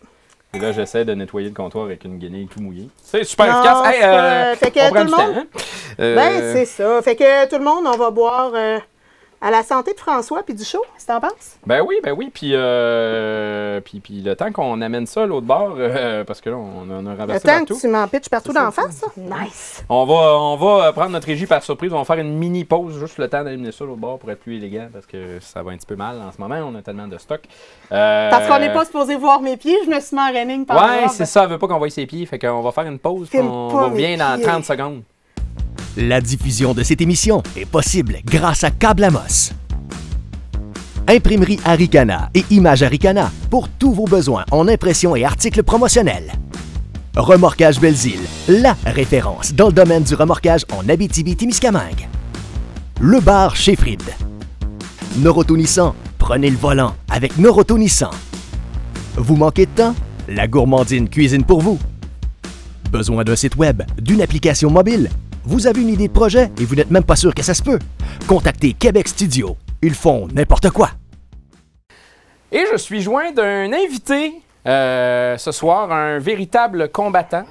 Et 0.55 0.59
là, 0.61 0.73
j'essaie 0.73 1.05
de 1.05 1.13
nettoyer 1.15 1.49
le 1.49 1.55
comptoir 1.55 1.85
avec 1.85 2.05
une 2.05 2.19
guenille 2.19 2.47
tout 2.47 2.61
mouillée. 2.61 2.89
C'est 3.03 3.25
super 3.25 3.47
Non, 3.47 3.59
efficace. 3.61 3.95
Hey, 3.95 4.03
euh, 4.03 4.55
fait 4.55 4.71
que 4.71 4.81
on 4.81 4.91
prend 4.93 5.01
tout 5.01 5.05
le 5.07 5.11
temps, 5.11 5.27
monde- 5.27 5.37
hein? 5.37 5.47
Euh, 6.01 6.15
Ben, 6.17 6.53
c'est 6.55 6.65
ça. 6.65 7.03
Fait 7.03 7.17
que 7.17 7.49
tout 7.49 7.59
le 7.59 7.65
monde, 7.65 7.85
on 7.87 7.97
va 7.99 8.11
boire 8.11 8.53
euh, 8.55 8.79
à 9.41 9.51
la 9.51 9.63
santé 9.63 9.93
de 9.95 9.99
François 9.99 10.43
puis 10.43 10.55
du 10.55 10.65
chaud. 10.65 10.83
Qu'est-ce 10.95 11.07
que 11.07 11.13
t'en 11.13 11.21
penses? 11.21 11.57
Ben 11.67 11.81
oui, 11.87 11.97
ben 12.03 12.13
oui. 12.13 12.31
Puis, 12.33 12.51
euh, 12.55 13.81
puis, 13.81 14.01
puis 14.01 14.21
le 14.21 14.35
temps 14.35 14.51
qu'on 14.53 14.81
amène 14.81 15.07
ça 15.07 15.23
à 15.23 15.27
l'autre 15.27 15.47
bord, 15.47 15.75
euh, 15.79 16.25
parce 16.25 16.41
que 16.41 16.51
là, 16.51 16.57
on 16.57 16.91
en 16.91 17.07
a 17.07 17.13
Le 17.13 17.19
renversé 17.21 17.47
temps 17.47 17.53
que 17.55 17.59
partout. 17.59 17.79
tu 17.81 17.89
m'en 17.89 18.09
pitches 18.09 18.29
partout 18.29 18.53
d'en 18.53 18.71
face, 18.71 18.97
ça? 18.97 19.07
Nice! 19.17 19.85
On 19.89 20.05
va, 20.05 20.15
on 20.39 20.57
va 20.57 20.87
euh, 20.89 20.93
prendre 20.93 21.11
notre 21.11 21.27
régie 21.27 21.47
par 21.47 21.63
surprise. 21.63 21.93
On 21.93 21.99
va 21.99 22.05
faire 22.05 22.19
une 22.23 22.37
mini 22.37 22.65
pause, 22.65 22.99
juste 22.99 23.19
le 23.19 23.29
temps 23.29 23.45
d'amener 23.45 23.73
ça 23.73 23.85
à 23.85 23.87
l'autre 23.87 24.01
bord 24.01 24.19
pour 24.19 24.31
être 24.31 24.41
plus 24.41 24.57
élégant, 24.57 24.89
parce 24.93 25.07
que 25.07 25.39
ça 25.41 25.63
va 25.63 25.71
un 25.73 25.77
petit 25.77 25.87
peu 25.87 25.97
mal 25.97 26.21
en 26.21 26.33
ce 26.33 26.41
moment. 26.41 26.57
On 26.57 26.75
a 26.77 26.83
tellement 26.83 27.07
de 27.07 27.19
stock. 27.19 27.41
Euh, 27.93 28.31
Parce 28.31 28.49
qu'on 28.49 28.59
n'est 28.59 28.73
pas 28.73 28.85
supposé 28.85 29.15
voir 29.17 29.41
mes 29.41 29.57
pieds, 29.57 29.77
je 29.85 29.91
me 29.91 30.01
suis 30.01 30.17
mis 30.17 30.23
en 30.23 30.33
running 30.33 30.67
par 30.67 30.77
Ouais, 30.79 31.09
c'est 31.09 31.27
ça. 31.27 31.45
Elle 31.45 31.51
veut 31.51 31.59
pas 31.59 31.69
qu'on 31.69 31.79
voie 31.79 31.91
ses 31.91 32.07
pieds. 32.07 32.27
Fait 32.27 32.39
qu'on 32.39 32.61
va 32.61 32.73
faire 32.73 32.85
une 32.87 32.99
pause. 32.99 33.29
on 33.35 33.71
pas 33.71 33.85
revient 33.87 34.17
dans 34.17 34.35
pieds. 34.37 34.45
30 34.45 34.65
secondes. 34.65 35.03
La 35.97 36.21
diffusion 36.21 36.75
de 36.75 36.83
cette 36.83 37.01
émission 37.01 37.43
est 37.57 37.65
possible 37.65 38.19
grâce 38.25 38.63
à 38.63 38.71
Câble-Amos. 38.71 39.53
Imprimerie 41.09 41.59
Aricana 41.65 42.31
et 42.35 42.45
Image 42.51 42.83
Aricana 42.83 43.33
pour 43.51 43.69
tous 43.69 43.93
vos 43.93 44.05
besoins 44.05 44.45
en 44.51 44.69
impression 44.69 45.17
et 45.17 45.25
articles 45.25 45.63
promotionnels. 45.63 46.33
Remorquage 47.17 47.81
Belzile, 47.81 48.21
la 48.49 48.77
référence 48.85 49.55
dans 49.55 49.69
le 49.69 49.73
domaine 49.73 50.05
du 50.05 50.15
remorquage 50.15 50.65
en 50.71 50.89
Abitibi-Témiscamingue. 50.89 52.07
Le 53.01 53.21
bar 53.21 53.57
chez 53.57 53.75
Fried. 53.75 54.03
Noroto 55.17 55.57
prenez 56.19 56.51
le 56.51 56.57
volant 56.57 56.95
avec 57.11 57.39
Noroto. 57.39 57.77
Vous 59.17 59.37
manquez 59.37 59.67
de 59.67 59.71
temps? 59.71 59.95
La 60.29 60.47
gourmandine 60.47 61.09
cuisine 61.09 61.43
pour 61.43 61.63
vous. 61.63 61.79
Besoin 62.93 63.25
d'un 63.25 63.37
site 63.37 63.57
web, 63.57 63.83
d'une 64.01 64.23
application 64.23 64.71
mobile? 64.71 65.11
Vous 65.51 65.67
avez 65.67 65.81
une 65.81 65.89
idée 65.89 66.09
de 66.09 66.13
projet 66.13 66.51
et 66.61 66.65
vous 66.67 66.75
n'êtes 66.75 66.91
même 66.91 67.05
pas 67.05 67.17
sûr 67.17 67.35
que 67.35 67.43
ça 67.43 67.55
se 67.55 67.63
peut? 67.63 67.79
Contactez 68.27 68.75
Québec 68.75 69.09
Studio. 69.09 69.57
Ils 69.81 69.95
font 69.95 70.29
n'importe 70.35 70.69
quoi. 70.69 70.91
Et 72.53 72.65
je 72.71 72.77
suis 72.77 73.01
joint 73.01 73.33
d'un 73.33 73.73
invité 73.73 74.43
euh, 74.67 75.39
ce 75.39 75.51
soir, 75.51 75.91
un 75.91 76.19
véritable 76.19 76.91
combattant. 76.91 77.45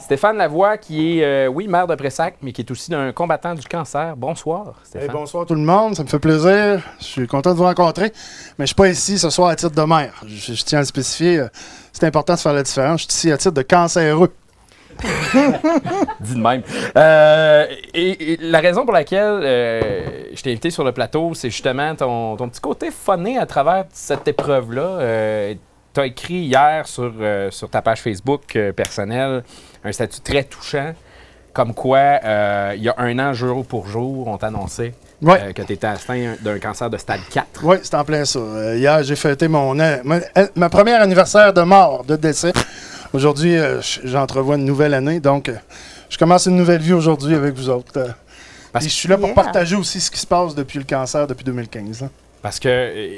Stéphane 0.00 0.38
Lavoie, 0.38 0.76
qui 0.76 1.20
est, 1.20 1.24
euh, 1.24 1.46
oui, 1.46 1.68
maire 1.68 1.86
de 1.86 1.94
Pressac, 1.94 2.34
mais 2.42 2.50
qui 2.52 2.62
est 2.62 2.70
aussi 2.72 2.92
un 2.92 3.12
combattant 3.12 3.54
du 3.54 3.64
cancer. 3.64 4.16
Bonsoir, 4.16 4.66
Hey, 4.68 4.72
Stéphane. 4.82 5.08
bonsoir 5.12 5.46
tout 5.46 5.54
le 5.54 5.60
monde, 5.60 5.94
ça 5.94 6.02
me 6.02 6.08
fait 6.08 6.18
plaisir. 6.18 6.82
Je 6.98 7.04
suis 7.04 7.26
content 7.28 7.52
de 7.52 7.56
vous 7.58 7.62
rencontrer. 7.64 8.10
Mais 8.58 8.64
je 8.64 8.68
suis 8.70 8.74
pas 8.74 8.88
ici 8.88 9.20
ce 9.20 9.30
soir 9.30 9.50
à 9.50 9.54
titre 9.56 9.74
de 9.76 9.82
maire. 9.82 10.14
Je, 10.26 10.52
je 10.54 10.64
tiens 10.64 10.78
à 10.78 10.82
le 10.82 10.86
spécifier. 10.86 11.38
euh, 11.38 11.48
C'est 11.92 12.06
important 12.06 12.34
de 12.34 12.40
faire 12.40 12.54
la 12.54 12.64
différence. 12.64 13.02
Je 13.02 13.06
suis 13.06 13.12
ici 13.14 13.30
à 13.30 13.36
titre 13.38 13.52
de 13.54 13.62
cancéreux. 13.62 14.32
Dit 16.20 16.34
de 16.34 16.40
même. 16.40 16.62
Euh, 16.96 17.66
et, 17.94 18.32
et 18.32 18.36
la 18.38 18.60
raison 18.60 18.84
pour 18.84 18.92
laquelle 18.92 19.40
euh, 19.42 20.00
je 20.34 20.42
t'ai 20.42 20.50
invité 20.50 20.70
sur 20.70 20.84
le 20.84 20.92
plateau, 20.92 21.34
c'est 21.34 21.50
justement 21.50 21.94
ton, 21.94 22.36
ton 22.36 22.48
petit 22.48 22.60
côté 22.60 22.90
funné 22.90 23.38
à 23.38 23.46
travers 23.46 23.84
cette 23.92 24.26
épreuve-là. 24.28 24.82
Euh, 24.82 25.54
tu 25.94 26.00
as 26.00 26.06
écrit 26.06 26.34
hier 26.34 26.86
sur, 26.86 27.12
euh, 27.20 27.50
sur 27.50 27.68
ta 27.68 27.82
page 27.82 28.00
Facebook 28.00 28.56
personnelle 28.76 29.42
un 29.82 29.92
statut 29.92 30.20
très 30.20 30.44
touchant, 30.44 30.92
comme 31.52 31.74
quoi, 31.74 32.20
il 32.74 32.82
y 32.82 32.88
a 32.88 32.94
un 32.98 33.18
an, 33.18 33.32
jour 33.32 33.64
pour 33.66 33.86
jour, 33.86 34.28
on 34.28 34.36
t'annonçait 34.36 34.92
euh, 35.28 35.52
que 35.52 35.62
tu 35.62 35.74
étais 35.74 35.86
atteint 35.86 36.34
d'un 36.40 36.58
cancer 36.58 36.88
de 36.88 36.96
stade 36.96 37.20
4. 37.30 37.46
Oui, 37.62 37.76
c'est 37.82 37.94
en 37.94 38.04
plein 38.04 38.24
ça. 38.24 38.38
Euh, 38.38 38.76
hier, 38.76 39.02
j'ai 39.02 39.16
fêté 39.16 39.48
mon, 39.48 39.74
ma, 39.74 39.98
ma 40.54 40.68
première 40.70 41.02
anniversaire 41.02 41.52
de 41.52 41.62
mort, 41.62 42.04
de 42.04 42.16
décès. 42.16 42.52
Aujourd'hui, 43.12 43.56
euh, 43.56 43.80
j'entrevois 44.04 44.56
une 44.56 44.64
nouvelle 44.64 44.94
année. 44.94 45.18
Donc, 45.20 45.48
euh, 45.48 45.56
je 46.08 46.16
commence 46.18 46.46
une 46.46 46.56
nouvelle 46.56 46.80
vie 46.80 46.92
aujourd'hui 46.92 47.34
avec 47.34 47.54
vous 47.54 47.68
autres. 47.68 47.92
Euh, 47.98 48.08
Parce 48.72 48.84
puis 48.84 48.90
je 48.94 48.96
suis 48.96 49.08
là 49.08 49.16
pour 49.16 49.26
Yeah. 49.26 49.34
partager 49.34 49.74
aussi 49.76 50.00
ce 50.00 50.10
qui 50.10 50.18
se 50.20 50.26
passe 50.26 50.54
depuis 50.54 50.78
le 50.78 50.84
cancer, 50.84 51.26
depuis 51.26 51.44
2015. 51.44 52.04
hein. 52.04 52.10
Parce 52.40 52.60
que, 52.60 53.10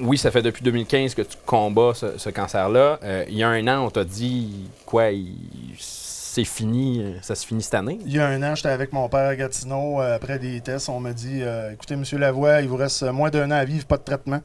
oui, 0.00 0.18
ça 0.18 0.30
fait 0.30 0.42
depuis 0.42 0.62
2015 0.62 1.14
que 1.14 1.22
tu 1.22 1.36
combats 1.46 1.92
ce, 1.94 2.18
ce 2.18 2.28
cancer-là. 2.28 2.98
Euh, 3.02 3.24
il 3.28 3.36
y 3.38 3.42
a 3.42 3.48
un 3.48 3.66
an, 3.66 3.86
on 3.86 3.90
t'a 3.90 4.04
dit, 4.04 4.68
quoi, 4.84 5.10
il- 5.10 5.36
c'est 5.78 6.44
fini, 6.44 7.14
ça 7.22 7.34
se 7.36 7.46
finit 7.46 7.62
cette 7.62 7.74
année? 7.74 7.98
Il 8.04 8.12
y 8.12 8.18
a 8.18 8.26
un 8.26 8.42
an, 8.42 8.54
j'étais 8.56 8.68
avec 8.68 8.92
mon 8.92 9.08
père 9.08 9.28
à 9.28 9.36
Gatineau. 9.36 10.02
euh, 10.02 10.16
après 10.16 10.38
des 10.38 10.60
tests, 10.60 10.88
on 10.88 10.98
m'a 11.00 11.12
dit 11.12 11.38
euh, 11.42 11.70
Écoutez, 11.72 11.94
monsieur 11.96 12.18
Lavoie, 12.18 12.60
il 12.60 12.68
vous 12.68 12.76
reste 12.76 13.04
moins 13.04 13.30
d'un 13.30 13.50
an 13.52 13.54
à 13.54 13.64
vivre, 13.64 13.86
pas 13.86 13.96
de 13.96 14.02
traitement. 14.02 14.40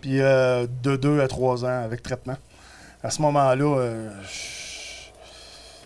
Puis 0.00 0.18
de 0.18 0.96
deux 0.96 1.20
à 1.20 1.28
trois 1.28 1.64
ans 1.64 1.82
avec 1.84 2.02
traitement. 2.02 2.36
À 3.02 3.10
ce 3.10 3.22
moment-là, 3.22 3.78
euh, 3.78 4.10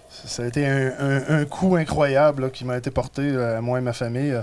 ça 0.08 0.42
a 0.42 0.46
été 0.46 0.66
un, 0.66 1.44
coup 1.44 1.76
incroyable 1.76 2.50
qui 2.50 2.64
m'a 2.64 2.76
été 2.76 2.90
porté 2.90 3.22
euh, 3.22 3.58
à 3.58 3.60
moi 3.60 3.78
et 3.78 3.82
ma 3.82 3.92
famille. 3.92 4.32
Euh, 4.32 4.42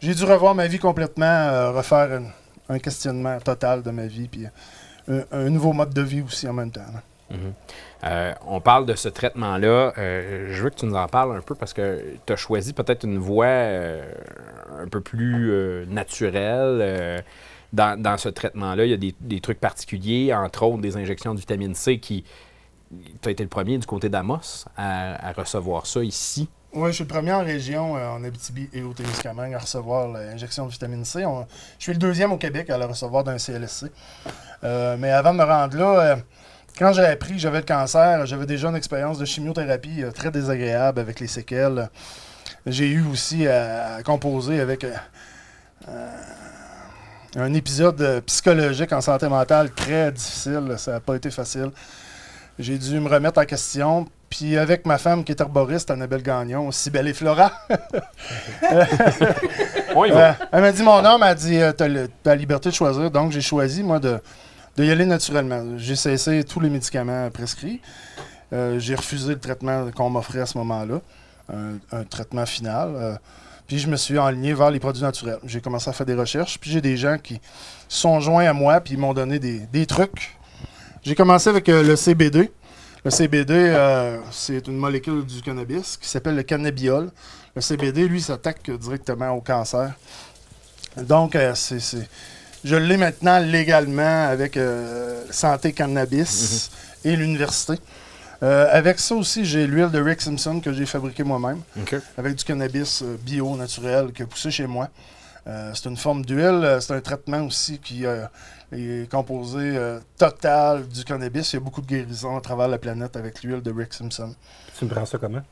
J'ai 0.00 0.14
dû 0.14 0.24
revoir 0.24 0.54
ma 0.54 0.66
vie 0.66 0.78
complètement, 0.78 1.24
euh, 1.24 1.70
refaire 1.70 2.20
un, 2.68 2.78
questionnement 2.78 3.38
total 3.38 3.82
de 3.82 3.90
ma 3.90 4.06
vie, 4.06 4.28
puis 4.28 4.46
un, 5.08 5.50
nouveau 5.50 5.72
mode 5.72 5.94
de 5.94 6.02
vie 6.02 6.22
aussi 6.22 6.48
en 6.48 6.52
même 6.52 6.70
temps. 6.70 6.82
Euh, 8.04 8.32
on 8.46 8.60
parle 8.60 8.86
de 8.86 8.94
ce 8.94 9.08
traitement-là. 9.08 9.92
euh, 9.96 10.48
je 10.50 10.62
veux 10.62 10.70
que 10.70 10.76
tu 10.76 10.86
nous 10.86 10.94
en 10.94 11.08
parles 11.08 11.36
un 11.36 11.40
peu 11.40 11.54
parce 11.54 11.72
que 11.72 12.02
tu 12.26 12.32
as 12.32 12.36
choisi 12.36 12.72
peut-être 12.72 13.04
une 13.04 13.18
voie 13.18 13.46
euh, 13.46 14.04
un 14.78 14.88
peu 14.88 15.00
plus 15.00 15.50
euh, 15.50 15.86
naturelle. 15.86 17.24
Dans, 17.74 18.16
ce 18.18 18.28
traitement-là, 18.28 18.84
il 18.84 18.90
y 18.90 18.94
a 18.94 19.12
des, 19.20 19.40
trucs 19.40 19.60
particuliers, 19.60 20.32
entre 20.32 20.64
autres 20.64 20.80
des 20.80 20.96
injections 20.96 21.34
de 21.34 21.40
vitamine 21.40 21.74
C 21.74 21.98
qui. 21.98 22.24
Tu 23.22 23.28
as 23.28 23.32
été 23.32 23.42
le 23.42 23.48
premier 23.48 23.76
du 23.78 23.86
côté 23.86 24.08
d'Amos 24.08 24.66
à, 24.76 25.32
recevoir 25.32 25.86
ça 25.86 26.04
ici. 26.04 26.48
Oui, 26.72 26.90
je 26.90 26.96
suis 26.96 27.04
le 27.04 27.08
premier 27.08 27.32
en 27.32 27.42
région, 27.42 27.96
euh, 27.96 28.08
en 28.08 28.22
Abitibi 28.24 28.68
et 28.72 28.82
au 28.82 28.92
Témiscamingue, 28.92 29.54
à 29.54 29.58
recevoir 29.58 30.08
l'injection 30.08 30.66
de 30.66 30.72
vitamine 30.72 31.04
C. 31.04 31.24
Je 31.78 31.82
suis 31.82 31.92
le 31.92 31.98
deuxième 31.98 32.32
au 32.32 32.36
Québec 32.36 32.68
à 32.70 32.78
la 32.78 32.86
recevoir 32.86 33.24
d'un 33.24 33.38
CLSC. 33.38 33.86
Euh, 34.64 34.96
mais 34.98 35.10
avant 35.10 35.32
de 35.32 35.38
me 35.38 35.44
rendre 35.44 35.76
là, 35.76 36.00
euh, 36.00 36.16
quand 36.76 36.92
j'ai 36.92 37.04
appris 37.04 37.34
que 37.34 37.38
j'avais 37.38 37.60
le 37.60 37.66
cancer, 37.66 38.26
j'avais 38.26 38.46
déjà 38.46 38.68
une 38.68 38.76
expérience 38.76 39.18
de 39.18 39.24
chimiothérapie 39.24 40.02
très 40.14 40.32
désagréable 40.32 41.00
avec 41.00 41.20
les 41.20 41.28
séquelles. 41.28 41.88
J'ai 42.66 42.88
eu 42.88 43.04
aussi 43.06 43.46
à, 43.46 44.02
composer 44.04 44.60
avec 44.60 44.84
un 47.36 47.52
épisode 47.54 48.00
euh, 48.00 48.20
psychologique 48.22 48.92
en 48.92 49.00
santé 49.00 49.28
mentale 49.28 49.70
très 49.72 50.12
difficile. 50.12 50.74
Ça 50.78 50.92
n'a 50.92 51.00
pas 51.00 51.16
été 51.16 51.30
facile. 51.30 51.70
J'ai 52.58 52.78
dû 52.78 53.00
me 53.00 53.08
remettre 53.08 53.40
en 53.40 53.44
question. 53.44 54.06
Puis 54.30 54.56
avec 54.56 54.84
ma 54.86 54.98
femme 54.98 55.22
qui 55.24 55.32
est 55.32 55.40
herboriste, 55.40 55.90
Annabelle 55.90 56.22
Gagnon, 56.22 56.70
Cybelle 56.72 57.08
et 57.08 57.14
Flora, 57.14 57.52
va. 60.10 60.30
euh, 60.30 60.32
elle 60.52 60.60
m'a 60.60 60.72
dit 60.72 60.82
Mon 60.82 61.04
homme 61.04 61.22
a 61.22 61.34
dit 61.34 61.60
euh, 61.60 61.72
T'as 61.72 61.88
la 61.88 62.34
liberté 62.36 62.68
de 62.70 62.74
choisir. 62.74 63.10
Donc 63.10 63.32
j'ai 63.32 63.40
choisi, 63.40 63.82
moi, 63.82 63.98
de, 64.00 64.18
de 64.76 64.84
y 64.84 64.90
aller 64.90 65.06
naturellement. 65.06 65.62
J'ai 65.76 65.96
cessé 65.96 66.44
tous 66.44 66.60
les 66.60 66.70
médicaments 66.70 67.30
prescrits. 67.30 67.80
Euh, 68.52 68.78
j'ai 68.78 68.94
refusé 68.94 69.34
le 69.34 69.40
traitement 69.40 69.90
qu'on 69.90 70.10
m'offrait 70.10 70.40
à 70.40 70.46
ce 70.46 70.58
moment-là, 70.58 71.00
un, 71.52 71.96
un 71.96 72.04
traitement 72.04 72.46
final. 72.46 72.90
euh, 72.96 73.16
puis 73.66 73.78
je 73.78 73.88
me 73.88 73.96
suis 73.96 74.18
enligné 74.18 74.52
vers 74.54 74.70
les 74.70 74.80
produits 74.80 75.02
naturels. 75.02 75.38
J'ai 75.44 75.60
commencé 75.60 75.88
à 75.88 75.92
faire 75.92 76.06
des 76.06 76.14
recherches. 76.14 76.58
Puis 76.58 76.70
j'ai 76.70 76.80
des 76.80 76.96
gens 76.96 77.16
qui 77.18 77.40
sont 77.88 78.20
joints 78.20 78.46
à 78.46 78.52
moi 78.52 78.80
puis 78.80 78.94
ils 78.94 79.00
m'ont 79.00 79.14
donné 79.14 79.38
des, 79.38 79.60
des 79.60 79.86
trucs. 79.86 80.36
J'ai 81.02 81.14
commencé 81.14 81.50
avec 81.50 81.68
euh, 81.68 81.82
le 81.82 81.96
CBD. 81.96 82.50
Le 83.04 83.10
CBD, 83.10 83.52
euh, 83.54 84.18
c'est 84.30 84.66
une 84.66 84.78
molécule 84.78 85.24
du 85.26 85.42
cannabis 85.42 85.98
qui 85.98 86.08
s'appelle 86.08 86.34
le 86.34 86.42
cannabiol. 86.42 87.10
Le 87.54 87.60
CBD, 87.60 88.08
lui, 88.08 88.22
s'attaque 88.22 88.70
directement 88.70 89.30
au 89.32 89.42
cancer. 89.42 89.92
Donc, 90.96 91.36
euh, 91.36 91.54
c'est, 91.54 92.08
je 92.64 92.76
l'ai 92.76 92.96
maintenant 92.96 93.38
légalement 93.38 94.28
avec 94.28 94.58
Santé 95.30 95.74
Cannabis 95.74 96.70
et 97.04 97.14
l'université. 97.14 97.74
Euh, 98.42 98.68
avec 98.70 98.98
ça 98.98 99.14
aussi, 99.14 99.44
j'ai 99.44 99.66
l'huile 99.66 99.90
de 99.90 100.00
Rick 100.00 100.20
Simpson 100.20 100.60
que 100.60 100.72
j'ai 100.72 100.86
fabriquée 100.86 101.24
moi-même, 101.24 101.60
avec 102.16 102.34
du 102.34 102.44
cannabis 102.44 103.02
euh, 103.02 103.16
bio, 103.20 103.56
naturel, 103.56 104.12
qui 104.12 104.22
a 104.22 104.26
poussé 104.26 104.50
chez 104.50 104.66
moi. 104.66 104.88
Euh, 105.46 105.72
c'est 105.74 105.88
une 105.88 105.96
forme 105.96 106.24
d'huile, 106.24 106.78
c'est 106.80 106.94
un 106.94 107.00
traitement 107.00 107.42
aussi 107.42 107.78
qui 107.78 108.06
euh, 108.06 108.24
est 108.72 109.10
composé 109.10 109.78
total 110.16 110.88
du 110.88 111.04
cannabis. 111.04 111.52
Il 111.52 111.56
y 111.56 111.58
a 111.58 111.60
beaucoup 111.60 111.82
de 111.82 111.86
guérisons 111.86 112.36
à 112.36 112.40
travers 112.40 112.68
la 112.68 112.78
planète 112.78 113.16
avec 113.16 113.42
l'huile 113.42 113.60
de 113.60 113.70
Rick 113.70 113.92
Simpson. 113.92 114.34
Tu 114.78 114.86
me 114.86 114.90
prends 114.90 115.04
ça 115.04 115.18
comment? 115.18 115.42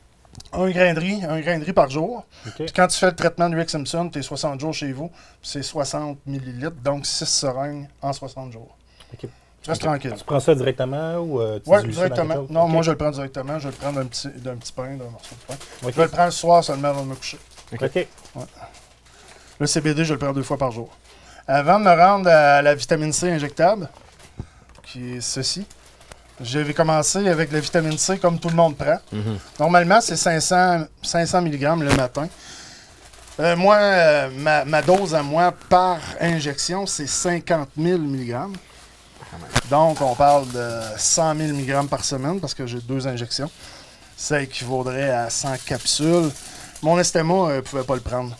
Un 0.51 0.69
grain 0.71 0.95
de 0.95 0.99
riz, 0.99 1.23
un 1.23 1.39
grain 1.41 1.59
de 1.59 1.65
riz 1.65 1.73
par 1.73 1.91
jour. 1.91 2.25
Puis 2.55 2.71
quand 2.75 2.87
tu 2.87 2.97
fais 2.97 3.05
le 3.05 3.15
traitement 3.15 3.49
de 3.49 3.55
Rick 3.55 3.69
Simpson, 3.69 4.09
tu 4.11 4.17
es 4.17 4.23
60 4.23 4.59
jours 4.59 4.73
chez 4.73 4.91
vous, 4.91 5.09
puis 5.09 5.49
c'est 5.49 5.61
60 5.61 6.17
millilitres, 6.25 6.71
donc 6.83 7.05
6 7.05 7.25
seringues 7.25 7.87
en 8.01 8.13
60 8.13 8.51
jours. 8.51 8.75
Tu 9.63 9.69
restes 9.69 9.81
OK. 9.83 9.87
tranquille. 9.89 10.13
Tu 10.17 10.23
prends 10.25 10.39
ça 10.39 10.53
directement 10.55 11.15
ou 11.17 11.39
euh, 11.41 11.59
tu 11.63 11.69
Oui, 11.69 11.87
directement. 11.87 12.35
chose? 12.35 12.49
Non, 12.49 12.67
moi 12.67 12.81
je 12.83 12.91
le 12.91 12.97
prends 12.97 13.11
directement. 13.11 13.59
Je 13.59 13.69
vais 13.69 13.71
le 13.73 13.77
prendre 13.77 13.99
d'un 13.99 14.05
petit, 14.05 14.27
d'un 14.35 14.55
petit 14.57 14.73
pain, 14.73 14.95
d'un 14.95 15.09
morceau 15.09 15.35
de 15.35 15.47
pain. 15.47 15.53
OK. 15.83 15.91
Je 15.91 15.95
vais 15.97 16.03
le 16.03 16.09
prendre 16.09 16.25
le 16.25 16.31
soir 16.31 16.63
seulement 16.63 16.89
avant 16.89 17.03
de 17.03 17.07
me 17.09 17.15
coucher. 17.15 17.39
OK. 17.81 18.07
Le 19.59 19.67
CBD, 19.67 20.03
je 20.05 20.13
le 20.13 20.19
prends 20.19 20.33
deux 20.33 20.43
fois 20.43 20.57
par 20.57 20.71
jour. 20.71 20.89
Avant 21.47 21.79
de 21.79 21.85
me 21.85 21.91
rendre 21.95 22.29
à 22.29 22.61
la 22.61 22.75
vitamine 22.75 23.13
C 23.13 23.31
injectable, 23.31 23.89
qui 24.83 25.15
est 25.15 25.21
ceci, 25.21 25.65
J'avais 26.41 26.73
commencé 26.73 27.27
avec 27.29 27.51
la 27.51 27.59
vitamine 27.59 27.97
C 27.97 28.17
comme 28.17 28.39
tout 28.39 28.49
le 28.49 28.55
monde 28.55 28.75
prend. 28.75 28.97
Normalement, 29.59 30.01
c'est 30.01 30.15
500, 30.17 30.85
500 31.01 31.41
mg 31.41 31.61
le 31.83 31.95
matin. 31.95 32.27
Euh, 33.39 33.55
moi, 33.55 33.75
euh, 33.77 34.29
ma, 34.37 34.65
ma 34.65 34.81
dose 34.81 35.15
à 35.15 35.23
moi 35.23 35.53
par 35.69 35.99
injection, 36.19 36.85
c'est 36.85 37.07
50 37.07 37.69
000 37.77 37.97
mg. 37.99 38.35
Donc, 39.69 40.01
on 40.01 40.15
parle 40.15 40.47
de 40.51 40.79
100 40.97 41.35
000 41.35 41.57
mg 41.57 41.87
par 41.87 42.03
semaine 42.03 42.39
parce 42.39 42.53
que 42.53 42.65
j'ai 42.65 42.79
deux 42.79 43.07
injections. 43.07 43.49
Ça 44.15 44.41
équivaudrait 44.41 45.09
à 45.09 45.29
100 45.29 45.55
capsules. 45.65 46.29
Mon 46.81 46.99
estomac 46.99 47.55
ne 47.55 47.61
pouvait 47.61 47.83
pas 47.83 47.95
le 47.95 48.01
prendre. 48.01 48.35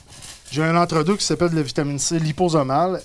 J'ai 0.52 0.64
un 0.64 0.76
entre-deux 0.76 1.18
qui 1.18 1.26
s'appelle 1.26 1.50
de 1.50 1.56
la 1.56 1.64
vitamine 1.64 1.98
C 1.98 2.20
liposomale. 2.20 3.02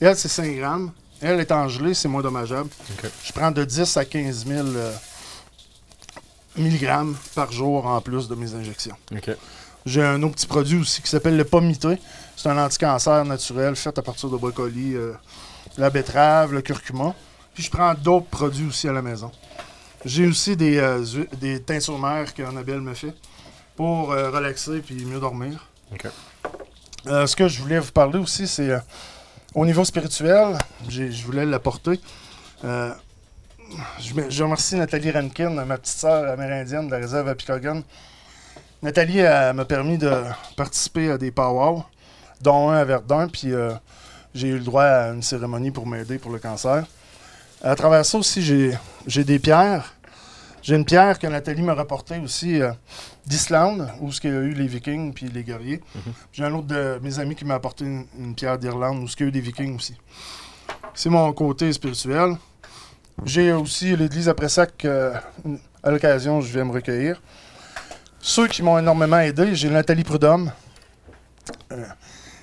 Elle, 0.00 0.16
c'est 0.16 0.28
5 0.28 0.56
grammes. 0.56 0.90
Elle 1.20 1.40
est 1.40 1.52
en 1.52 1.68
gelée, 1.68 1.94
c'est 1.94 2.08
moins 2.08 2.22
dommageable. 2.22 2.70
Je 3.24 3.32
prends 3.32 3.50
de 3.50 3.64
10 3.64 3.96
à 3.96 4.04
15 4.04 4.46
000 4.46 4.66
euh, 4.68 4.92
milligrammes 6.56 7.16
par 7.34 7.50
jour 7.52 7.86
en 7.86 8.00
plus 8.00 8.28
de 8.28 8.34
mes 8.34 8.54
injections. 8.54 8.96
J'ai 9.86 10.02
un 10.02 10.22
autre 10.22 10.34
petit 10.34 10.46
produit 10.46 10.78
aussi 10.78 11.02
qui 11.02 11.08
s'appelle 11.08 11.36
le 11.36 11.44
pomité. 11.44 11.98
C'est 12.36 12.48
un 12.48 12.58
anticancer 12.58 13.22
naturel 13.24 13.74
fait 13.74 13.96
à 13.96 14.02
partir 14.02 14.28
de 14.28 14.36
brocoli, 14.36 14.94
euh, 14.94 15.12
la 15.76 15.90
betterave, 15.90 16.52
le 16.52 16.62
curcuma. 16.62 17.14
Puis 17.58 17.64
je 17.64 17.72
prends 17.72 17.92
d'autres 17.92 18.28
produits 18.28 18.68
aussi 18.68 18.86
à 18.86 18.92
la 18.92 19.02
maison. 19.02 19.32
J'ai 20.04 20.28
aussi 20.28 20.56
des, 20.56 20.76
euh, 20.78 21.04
des 21.40 21.60
teintures 21.60 21.98
mères 21.98 22.32
qu'Annabelle 22.32 22.80
me 22.80 22.94
fait 22.94 23.12
pour 23.74 24.12
euh, 24.12 24.30
relaxer 24.30 24.78
puis 24.78 25.04
mieux 25.04 25.18
dormir. 25.18 25.66
Euh, 27.08 27.26
ce 27.26 27.34
que 27.34 27.48
je 27.48 27.60
voulais 27.60 27.80
vous 27.80 27.90
parler 27.90 28.20
aussi, 28.20 28.46
c'est 28.46 28.70
euh, 28.70 28.78
au 29.56 29.66
niveau 29.66 29.84
spirituel, 29.84 30.56
je 30.88 31.20
voulais 31.24 31.44
l'apporter. 31.44 32.00
Je, 32.62 34.14
me- 34.14 34.30
je 34.30 34.42
remercie 34.44 34.76
Nathalie 34.76 35.10
Rankin, 35.10 35.50
ma 35.50 35.78
petite 35.78 35.96
sœur 35.96 36.30
amérindienne 36.30 36.86
de 36.86 36.92
la 36.92 36.98
réserve 36.98 37.26
à 37.28 37.34
Picogan. 37.34 37.82
Nathalie 38.82 39.22
m'a 39.22 39.64
permis 39.64 39.98
de 39.98 40.12
participer 40.56 41.10
à 41.10 41.18
des 41.18 41.32
powwows, 41.32 41.82
dont 42.40 42.70
un 42.70 42.76
à 42.76 42.84
Verdun, 42.84 43.26
puis 43.26 43.52
j'ai 44.32 44.46
eu 44.46 44.58
le 44.58 44.64
droit 44.64 44.84
à 44.84 45.08
une 45.08 45.22
cérémonie 45.22 45.72
pour 45.72 45.88
m'aider 45.88 46.18
pour 46.20 46.30
le 46.30 46.38
cancer. 46.38 46.84
À 47.62 47.74
travers 47.74 48.04
ça 48.04 48.18
aussi, 48.18 48.42
j'ai 49.06 49.24
des 49.24 49.38
pierres. 49.40 49.94
J'ai 50.62 50.76
une 50.76 50.84
pierre 50.84 51.18
que 51.18 51.26
Nathalie 51.26 51.62
m'a 51.62 51.74
rapportée 51.74 52.18
aussi 52.18 52.60
euh, 52.60 52.72
d'Islande, 53.26 53.88
où 54.00 54.10
il 54.10 54.30
y 54.30 54.32
a 54.32 54.40
eu 54.40 54.52
les 54.52 54.66
Vikings 54.66 55.12
puis 55.12 55.28
les 55.28 55.42
guerriers. 55.42 55.80
J'ai 56.32 56.44
un 56.44 56.52
autre 56.52 56.66
de 56.66 56.98
mes 57.02 57.18
amis 57.18 57.34
qui 57.34 57.44
m'a 57.44 57.54
apporté 57.54 57.84
une, 57.84 58.06
une 58.18 58.34
pierre 58.34 58.58
d'Irlande, 58.58 58.98
où 58.98 59.06
il 59.06 59.20
y 59.20 59.24
a 59.24 59.26
eu 59.26 59.30
des 59.30 59.40
Vikings 59.40 59.76
aussi. 59.76 59.96
C'est 60.94 61.08
mon 61.08 61.32
côté 61.32 61.72
spirituel. 61.72 62.36
J'ai 63.24 63.52
aussi 63.52 63.96
l'église 63.96 64.28
après 64.28 64.48
ça 64.48 64.66
que, 64.66 65.12
à 65.82 65.90
l'occasion, 65.90 66.40
je 66.40 66.52
vais 66.52 66.64
me 66.64 66.72
recueillir. 66.72 67.20
Ceux 68.20 68.46
qui 68.46 68.62
m'ont 68.62 68.78
énormément 68.78 69.18
aidé, 69.20 69.54
j'ai 69.54 69.70
Nathalie 69.70 70.04
Prudhomme, 70.04 70.52
euh, 71.72 71.84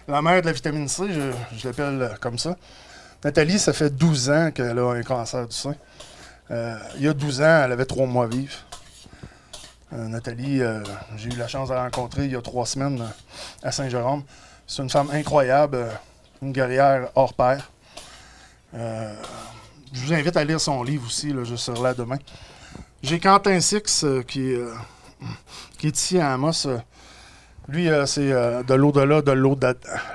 la 0.08 0.22
mère 0.22 0.42
de 0.42 0.48
la 0.48 0.54
vitamine 0.54 0.88
C, 0.88 1.04
je, 1.10 1.58
je 1.58 1.68
l'appelle 1.68 2.02
euh, 2.02 2.16
comme 2.20 2.38
ça. 2.38 2.58
Nathalie, 3.26 3.58
ça 3.58 3.74
fait 3.74 3.90
12 3.90 4.30
ans 4.30 4.52
qu'elle 4.52 4.78
a 4.78 4.92
un 4.92 5.02
cancer 5.02 5.48
du 5.48 5.56
sein. 5.56 5.74
Euh, 6.52 6.78
il 6.98 7.06
y 7.06 7.08
a 7.08 7.14
12 7.16 7.42
ans, 7.42 7.64
elle 7.66 7.72
avait 7.72 7.86
3 7.86 8.06
mois 8.06 8.28
vivre. 8.28 8.54
Euh, 9.94 10.08
Nathalie, 10.08 10.62
euh, 10.62 10.84
j'ai 11.18 11.30
eu 11.30 11.36
la 11.36 11.48
chance 11.48 11.70
de 11.70 11.74
la 11.74 11.86
rencontrer 11.86 12.26
il 12.26 12.34
y 12.34 12.36
a 12.36 12.42
3 12.44 12.68
semaines 12.68 13.04
à 13.64 13.72
Saint-Jérôme. 13.72 14.22
C'est 14.68 14.84
une 14.84 14.92
femme 14.92 15.10
incroyable, 15.12 15.88
une 16.44 16.52
guerrière 16.52 17.10
hors 17.16 17.34
pair. 17.34 17.72
Je 18.76 20.06
vous 20.06 20.14
invite 20.14 20.38
à 20.38 20.44
lire 20.44 20.62
son 20.62 20.84
livre 20.84 21.08
aussi, 21.08 21.34
je 21.46 21.56
serai 21.56 21.82
là 21.82 21.94
demain. 21.96 22.20
J'ai 23.02 23.20
Quentin 23.20 23.60
Six 23.60 24.06
qui, 24.28 24.52
est, 24.52 25.84
ici 25.84 26.20
à 26.20 26.34
Amos. 26.34 26.68
lui, 27.70 27.90
c'est 28.06 28.30
de 28.30 28.74
l'au-delà, 28.76 29.24
de 29.24 29.32
l'eau 29.32 29.58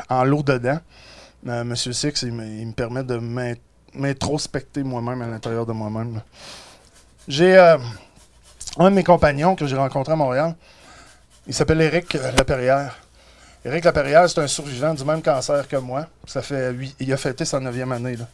en 0.08 0.22
l'eau 0.22 0.44
dedans. 0.44 0.78
Euh, 1.48 1.64
Monsieur 1.64 1.92
Six, 1.92 2.22
il 2.22 2.32
me, 2.32 2.44
il 2.44 2.66
me 2.66 2.72
permet 2.72 3.02
de 3.02 3.16
m'in- 3.16 3.54
m'introspecter 3.94 4.82
moi-même 4.82 5.22
à 5.22 5.26
l'intérieur 5.26 5.66
de 5.66 5.72
moi-même. 5.72 6.20
J'ai 7.28 7.56
euh, 7.56 7.78
un 8.78 8.90
de 8.90 8.94
mes 8.94 9.04
compagnons 9.04 9.56
que 9.56 9.66
j'ai 9.66 9.76
rencontré 9.76 10.12
à 10.12 10.16
Montréal. 10.16 10.54
Il 11.46 11.54
s'appelle 11.54 11.80
Éric 11.80 12.14
euh, 12.14 12.30
Laperrière. 12.32 12.98
Éric 13.64 13.84
Laperrière, 13.84 14.28
c'est 14.28 14.40
un 14.40 14.46
survivant 14.46 14.94
du 14.94 15.04
même 15.04 15.22
cancer 15.22 15.66
que 15.66 15.76
moi. 15.76 16.06
Ça 16.26 16.42
fait 16.42 16.74
il 16.98 17.12
a 17.12 17.16
fêté 17.16 17.44
sa 17.44 17.58
neuvième 17.60 17.92
année. 17.92 18.16
Là. 18.16 18.26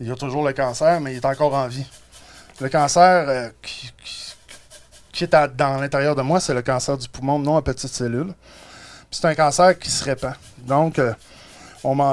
Il 0.00 0.10
a 0.10 0.14
toujours 0.16 0.44
le 0.46 0.52
cancer, 0.52 1.00
mais 1.00 1.12
il 1.12 1.16
est 1.18 1.24
encore 1.24 1.54
en 1.54 1.68
vie. 1.68 1.86
Le 2.60 2.68
cancer 2.68 3.28
euh, 3.28 3.48
qui, 3.62 3.90
qui- 4.04 4.34
qui 5.12 5.24
est 5.24 5.34
à- 5.34 5.48
dans 5.48 5.76
l'intérieur 5.80 6.14
de 6.16 6.22
moi, 6.22 6.40
c'est 6.40 6.54
le 6.54 6.62
cancer 6.62 6.96
du 6.98 7.08
poumon 7.08 7.38
non 7.38 7.56
à 7.56 7.62
petites 7.62 7.92
cellules. 7.92 8.32
C'est 9.10 9.24
un 9.26 9.34
cancer 9.34 9.78
qui 9.78 9.90
se 9.90 10.04
répand. 10.04 10.34
Donc, 10.58 10.98
euh, 10.98 11.12
on 11.84 11.94
m'en 11.94 12.08